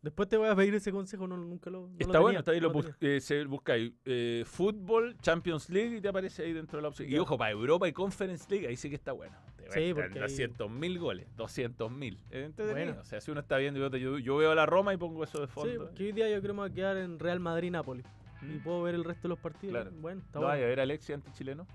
[0.03, 1.81] después te voy a pedir ese consejo, no, nunca lo.
[1.83, 3.17] no lo Está tenía, bueno, está ahí, no lo lo bus- tenía.
[3.17, 7.09] eh, se buscáis eh, fútbol, Champions League y te aparece ahí dentro de la opción.
[7.11, 9.37] Y ojo, para Europa y Conference League, ahí sí que está bueno.
[9.57, 12.19] Te Sí, porque estar ahí- 200.000 goles, 200.000.
[12.31, 12.73] Es entretenido.
[12.87, 13.01] Bueno.
[13.01, 15.41] O sea, si uno está viendo, yo, yo, veo a la Roma y pongo eso
[15.41, 15.85] de Sí, fondo.
[15.87, 18.05] porque hoy día yo creo que me voy a quedar en Real Madrid-Nápoles.
[18.43, 18.63] Y Mm.
[18.65, 19.75] puedo ver el resto de los partidos.
[19.75, 19.91] Claro.
[20.01, 20.69] Bueno, está ¿No vaya a bueno.
[20.71, 21.67] ver a Alexia anti-chileno?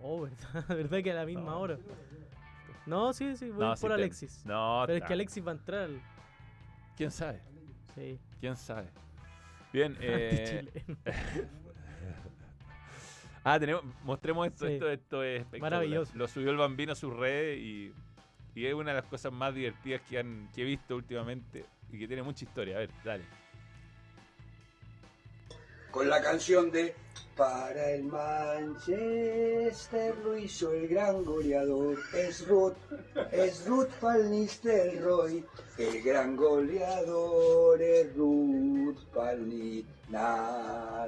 [0.00, 0.32] Oh, verdad,
[0.68, 1.78] verdad que a la misma hora.
[2.86, 4.46] No, sí, sí, voy No, por sí te- Alexis.
[4.46, 5.90] No, Pero es que Alexis va a entrar.
[7.00, 7.40] ¿Quién sabe?
[7.94, 8.18] Sí.
[8.40, 8.88] ¿Quién sabe?
[9.72, 10.68] Bien, eh.
[13.42, 14.74] Ah, tenemos, mostremos esto, Sí.
[14.74, 15.72] esto, esto es espectacular.
[15.72, 16.12] Maravilloso.
[16.14, 17.90] Lo subió el bambino a sus redes y,
[18.54, 21.98] y es una de las cosas más divertidas que, han, que he visto últimamente y
[21.98, 22.76] que tiene mucha historia.
[22.76, 23.24] A ver, dale.
[25.90, 26.94] Con la canción de
[27.36, 29.24] Para el Manchester
[30.24, 31.98] lo hizo el gran goleador.
[32.14, 32.76] Es Ruth,
[33.32, 35.44] es Ruth Van Nistelrooy.
[35.78, 39.48] El gran goleador es Ruth Van
[40.10, 41.06] na,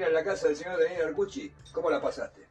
[0.00, 2.46] Argentina en la casa del señor Daniel Arcucci, ¿cómo la pasaste?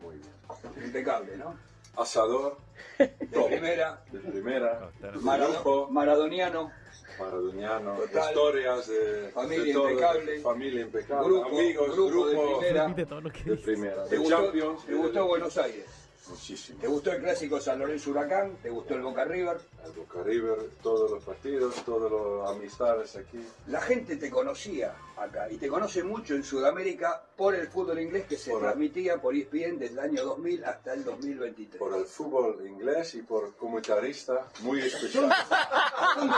[0.00, 0.84] Muy bien.
[0.86, 1.56] Impecable, ¿no?
[1.96, 2.56] Asador,
[2.98, 4.90] De primera, de primera,
[5.20, 6.70] marado- maradoniano,
[7.18, 8.28] maradoniano, Total.
[8.30, 10.40] historias de Familia de todo, impecable.
[10.40, 12.94] familia impecable, Grupo, amigos, grupo de grupo primera.
[13.06, 15.86] Todo lo que de primera, ¿Te de gustó, Champions, ¿Te gustó Buenos Aires?
[16.28, 16.80] muchísimo.
[16.80, 18.56] ¿Te gustó el clásico San Lorenzo Huracán?
[18.62, 19.58] ¿Te gustó el Boca River?
[19.84, 23.44] El Boca River, todos los partidos, todas las amistades aquí.
[23.66, 24.94] La gente te conocía
[25.24, 29.18] acá y te conoce mucho en Sudamérica por el fútbol inglés que se Por- transmitía
[29.20, 31.78] por ESPN desde el año 2000 hasta el 2023.
[31.78, 35.32] por el fútbol inglés y por comentarista muy especial.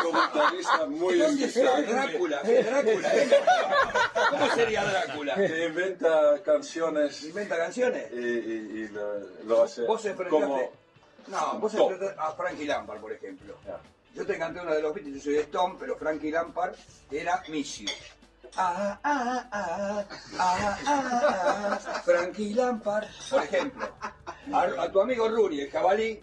[0.03, 1.87] Comentarista muy ¿Dónde está especial.
[1.87, 2.43] Drácula?
[2.43, 3.15] ¿Qué Drácula?
[3.17, 3.31] ¿eh?
[4.31, 5.35] ¿Cómo sería Drácula?
[5.35, 8.13] Que inventa canciones ¿Inventa canciones?
[8.13, 10.45] y, y- y lo, lo hace Vos enfrentaste...
[10.47, 10.73] como
[11.29, 13.55] No, vos enfrentaste a Frankie Lampard, por ejemplo.
[13.67, 13.81] Ya.
[14.15, 16.75] Yo te canté uno de los Beatles, yo soy de Stone, pero Frankie Lampard
[17.11, 17.89] era Missio.
[18.57, 20.05] Ah, ah, ah,
[20.39, 22.03] ah, ah, ah.
[22.05, 23.89] Frankie Lampard, por ejemplo.
[24.53, 26.21] A, a tu amigo Rooney, el jabalí,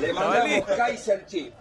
[0.00, 1.52] le mandamos Kaiser Chief.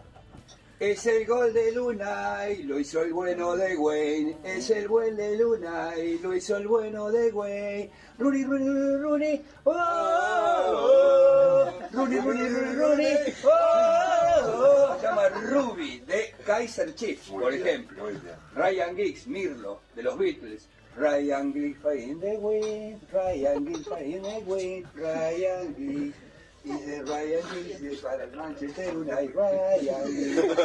[0.79, 4.37] Es el gol de Luna y lo hizo el bueno de Wayne.
[4.43, 7.89] Es el buen de Luna y lo hizo el bueno de Wayne.
[8.19, 9.45] Rooney, Rooney, Rooney, Rooney.
[9.63, 11.71] Oh, oh, oh.
[11.93, 13.15] Rooney, Rooney, Rooney, Rooney.
[13.43, 14.24] Oh, oh,
[14.65, 14.97] oh.
[14.99, 18.07] Se llama Ruby de Kaiser Chiefs, Muy por bien, ejemplo.
[18.55, 20.67] Ryan Giggs, Mirlo, de los Beatles.
[20.97, 26.15] Ryan Giggs in the wind, Ryan Giggs in the wind, Ryan Giggs.
[26.63, 30.57] Dice Ryan Giggs de para el Manchester United, Ryan Giggs,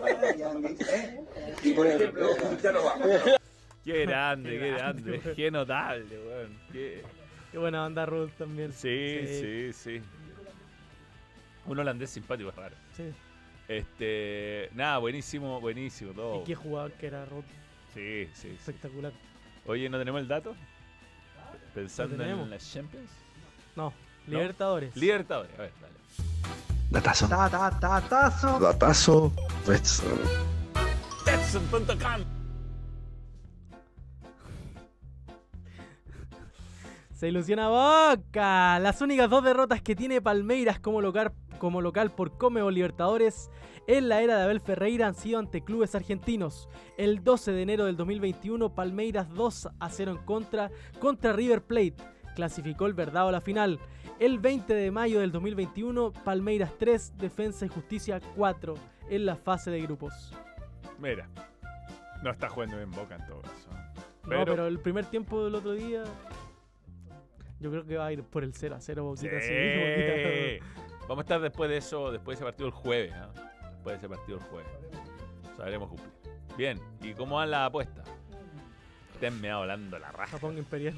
[0.00, 1.20] Ryan Giggs, ¿eh?
[1.64, 2.28] Y por ejemplo,
[2.62, 3.08] ya nos vamos.
[3.84, 5.20] Qué grande, qué grande.
[5.36, 6.58] Qué notable, weón.
[6.72, 7.02] Qué-
[7.52, 8.72] Qué buena onda Ruth también.
[8.72, 10.02] Sí, sí, sí.
[11.66, 12.74] Un holandés simpático es raro.
[12.96, 13.04] sí.
[13.68, 16.42] Este, nada, buenísimo, buenísimo todo.
[16.42, 17.44] Y qué jugador que era Ruth.
[17.94, 18.48] Sí, sí, sí.
[18.48, 19.12] Espectacular.
[19.66, 20.54] Oye, ¿no tenemos el dato?
[21.74, 22.44] Pensando tenemos.
[22.44, 23.10] en las Champions.
[23.74, 23.92] No,
[24.26, 24.96] Libertadores.
[24.96, 25.94] Libertadores, a ver, dale.
[26.90, 27.28] Datazo.
[27.28, 28.58] Ta, ta, ta, tazo.
[28.60, 29.32] Datazo.
[29.66, 30.18] Betson.
[31.24, 32.33] Betson.com.
[37.24, 38.78] Se ilusiona Boca.
[38.80, 43.50] Las únicas dos derrotas que tiene Palmeiras como local, como local por Comebol Libertadores
[43.86, 46.68] en la era de Abel Ferreira han sido ante clubes argentinos.
[46.98, 50.70] El 12 de enero del 2021, Palmeiras 2 a 0 en contra
[51.00, 51.94] contra River Plate.
[52.34, 53.80] Clasificó el Verdado a la final.
[54.18, 58.74] El 20 de mayo del 2021, Palmeiras 3, Defensa y Justicia 4
[59.08, 60.34] en la fase de grupos.
[60.98, 61.26] Mira,
[62.22, 63.70] no está jugando bien Boca en todo caso.
[64.26, 66.04] No, pero el primer tiempo del otro día.
[67.64, 69.40] Yo creo que va a ir por el 0 a 0, Boquita.
[69.40, 70.66] sí, Boquita.
[71.08, 73.14] Vamos a estar después de eso, después de ese partido el jueves.
[73.14, 73.30] ¿ah?
[73.72, 74.70] Después de ese partido el jueves.
[75.56, 76.12] Sabremos cumplir.
[76.58, 78.06] Bien, ¿y cómo van las apuestas?
[79.14, 80.32] Esténme hablando la raja.
[80.32, 80.94] Japón Imperial.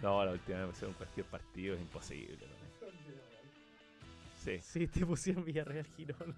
[0.00, 2.46] No, la última vez en cualquier partido es imposible.
[4.36, 4.58] Sí.
[4.60, 6.34] Sí, te pusieron Villarreal Girón.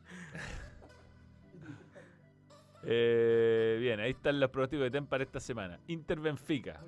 [2.82, 5.78] Eh, bien, ahí están los pronósticos de TEM para esta semana.
[5.86, 6.80] Inter Benfica.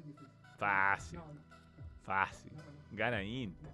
[0.59, 1.21] Fácil.
[2.03, 2.53] Fácil.
[2.93, 3.71] Gana Inter.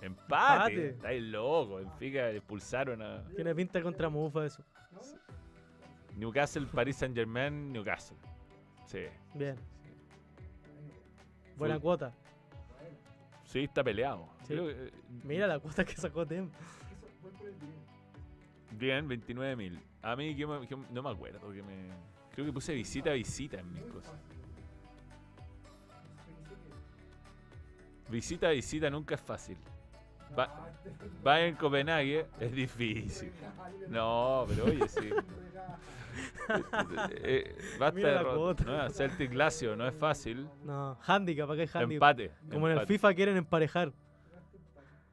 [0.00, 0.06] Empate.
[0.06, 0.88] Empate.
[0.90, 1.76] Estáis loco.
[1.76, 4.62] Benfica expulsaron a Tiene pinta contra Mufa eso.
[6.16, 8.16] Newcastle, Paris Saint Germain, Newcastle.
[8.86, 9.04] Sí.
[9.34, 9.56] Bien.
[11.56, 12.12] Buena Fue- cuota.
[13.44, 14.28] Sí, está peleado.
[14.42, 14.48] Sí.
[14.48, 14.92] Creo que, eh,
[15.24, 16.50] Mira la cuota que sacó Tem.
[18.72, 19.80] Bien, 29 mil.
[20.02, 21.88] A mí que me- que no me acuerdo que me.
[22.32, 24.14] Creo que puse visita a visita en mis cosas.
[28.08, 29.56] Visita a visita nunca es fácil.
[30.38, 30.70] Va,
[31.26, 33.32] va en Copenhague, es difícil.
[33.88, 35.10] No, pero oye, sí.
[37.10, 40.48] Eh, basta de no, Celtic Lazio no es fácil.
[40.64, 41.90] No, handicap, acá hay handicap.
[41.92, 42.32] Empate.
[42.50, 42.86] Como en el.
[42.86, 43.92] FIFA quieren emparejar.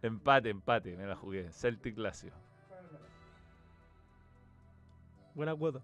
[0.02, 1.52] Empate, empate, me la jugué.
[1.52, 2.32] Celtic Lazio.
[5.36, 5.82] Buena cuota.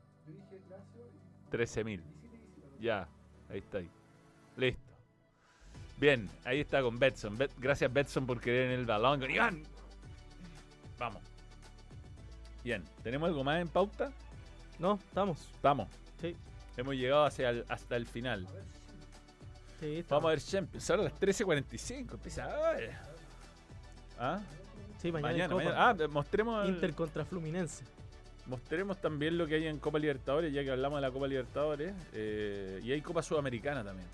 [1.52, 2.02] 13.000.
[2.80, 3.08] Ya,
[3.50, 3.80] ahí está.
[3.80, 3.90] ahí.
[4.56, 4.91] Listo.
[6.02, 7.38] Bien, ahí está con Betson.
[7.38, 9.20] Bet- gracias Betson por querer en el balón.
[9.20, 9.64] con Iván.
[10.98, 11.22] Vamos.
[12.64, 14.12] Bien, ¿tenemos algo más en pauta?
[14.80, 15.48] No, estamos.
[15.62, 15.88] Vamos.
[16.20, 16.36] Sí.
[16.76, 18.48] Hemos llegado hacia el- hasta el final.
[19.80, 20.24] Sí, estamos.
[20.24, 20.90] Vamos a ver Champions.
[20.90, 22.16] Ahora a las 13.45.
[22.16, 23.02] Empieza ahora.
[24.20, 24.40] ¿Ah?
[25.00, 25.64] Sí, mañana, Mañana, Copa.
[25.64, 25.90] mañana.
[25.90, 27.84] Ah, mostremos, el- Inter contra Fluminense.
[28.48, 31.94] mostremos también lo que hay en Copa Libertadores, ya que hablamos de la Copa Libertadores.
[32.14, 34.08] eh, y hay Copa Sudamericana también.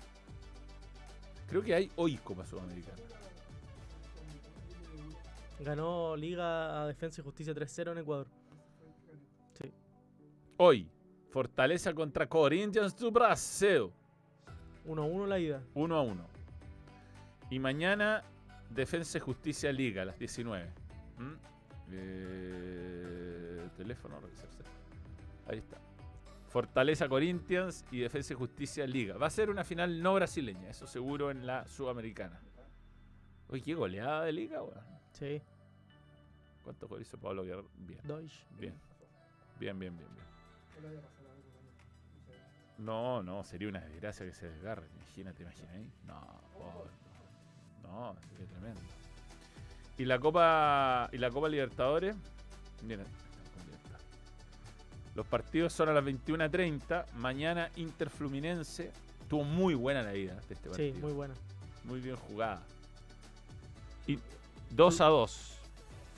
[1.48, 2.98] Creo que hay hoy Copa Sudamericana.
[5.60, 8.26] Ganó Liga a Defensa y Justicia 3-0 en Ecuador.
[9.60, 9.72] Sí.
[10.58, 10.88] Hoy,
[11.30, 13.90] Fortaleza contra Corinthians do Brasil.
[14.86, 15.62] 1-1 la ida.
[15.74, 16.26] 1 a 1.
[17.50, 18.22] Y mañana,
[18.70, 20.66] Defensa y Justicia Liga, a las 19.
[21.18, 21.32] ¿Mm?
[21.90, 24.62] Eh, teléfono, revisarse.
[25.46, 25.87] Ahí está.
[26.48, 29.16] Fortaleza Corinthians y Defensa y Justicia Liga.
[29.16, 32.40] Va a ser una final no brasileña, eso seguro en la Sudamericana.
[33.48, 34.84] Oye, qué goleada de Liga, weón.
[35.12, 35.42] Sí.
[36.64, 37.68] ¿Cuántos goles hizo Pablo Guerrero?
[37.76, 38.00] Bien.
[38.04, 38.44] Deutsch.
[38.58, 38.74] Bien.
[39.58, 41.00] Bien, bien, bien, bien.
[42.78, 44.86] No, no, sería una desgracia que se desgarre.
[44.96, 45.90] Imagínate, imagínate.
[46.06, 46.20] No,
[46.58, 46.84] oh,
[47.82, 48.80] no, no, sería tremendo.
[49.96, 52.16] Y la Copa y la Copa Libertadores,
[52.84, 53.06] miren,
[55.18, 57.04] los partidos son a las 21.30.
[57.16, 58.92] Mañana Inter Fluminense.
[59.28, 60.74] Tuvo muy buena la ida de este partido.
[60.76, 61.34] Sí, muy buena.
[61.82, 62.62] Muy bien jugada.
[64.06, 64.20] Y
[64.70, 65.58] 2 a 2.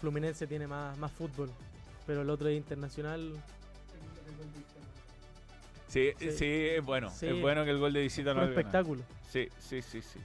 [0.02, 1.50] Fluminense tiene más, más fútbol,
[2.06, 3.32] pero el otro es internacional.
[5.88, 6.32] Sí, Sí.
[6.32, 7.08] sí, es bueno.
[7.08, 7.26] Sí.
[7.28, 8.50] Es bueno que el gol de visita no lo gane.
[8.60, 9.02] espectáculo.
[9.30, 10.20] Sí, sí, sí, sí.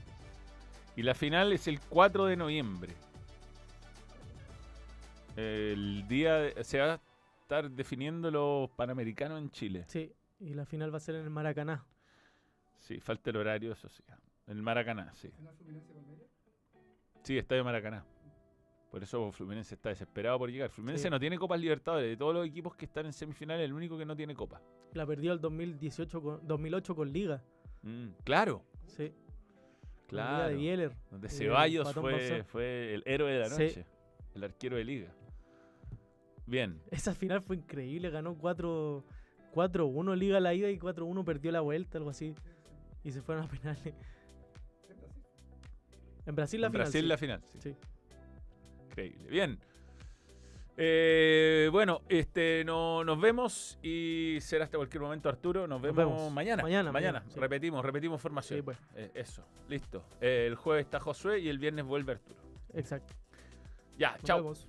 [0.96, 2.92] Y la final es el 4 de noviembre.
[5.36, 7.00] El día de- se va
[7.46, 9.84] estar definiendo los panamericanos en Chile.
[9.86, 11.84] Sí, y la final va a ser en el Maracaná.
[12.80, 14.02] Sí, falta el horario, eso sí.
[14.48, 15.30] En el Maracaná, sí.
[17.22, 18.04] Sí, está de Maracaná.
[18.90, 20.70] Por eso Fluminense está desesperado por llegar.
[20.70, 21.10] Fluminense Sí.
[21.10, 22.08] no tiene Copas Libertadores.
[22.08, 24.60] De todos los equipos que están en semifinales, el único que no tiene Copa.
[24.94, 27.42] La perdió el 2018 con, 2008 con Liga.
[27.82, 29.02] Mm, claro, Sí.
[29.04, 29.14] Liga
[30.08, 30.48] claro.
[30.48, 30.92] de Bieler.
[31.10, 33.62] Donde eh, Ceballos fue, fue el héroe de la Sí.
[33.64, 33.86] noche.
[34.34, 35.12] El arquero de liga.
[36.46, 36.80] Bien.
[36.90, 38.10] Esa final fue increíble.
[38.10, 39.04] Ganó 4
[39.54, 42.34] 4-1 Liga la ida y 4-1 perdió la vuelta, algo así.
[43.02, 43.94] Y se fueron a penales.
[46.26, 46.84] En Brasil la En final.
[46.84, 47.06] Brasil sí.
[47.08, 47.42] la final.
[47.58, 47.58] sí.
[47.70, 47.76] Sí.
[48.90, 49.28] Increíble.
[49.30, 49.58] Bien.
[50.78, 55.66] Eh, bueno, este, no, nos vemos y será hasta cualquier momento, Arturo.
[55.66, 56.32] Nos vemos, vemos.
[56.32, 56.62] mañana.
[56.62, 57.12] Mañana, Mañana.
[57.20, 57.40] mañana, sí.
[57.40, 58.58] Repetimos, repetimos formación.
[58.58, 58.78] Sí, pues.
[58.94, 60.04] Eh, eso, listo.
[60.20, 62.38] Eh, el jueves está Josué y el viernes vuelve Arturo.
[62.74, 63.14] Exacto.
[63.96, 64.38] Ya, Nos chao.
[64.38, 64.68] vemos.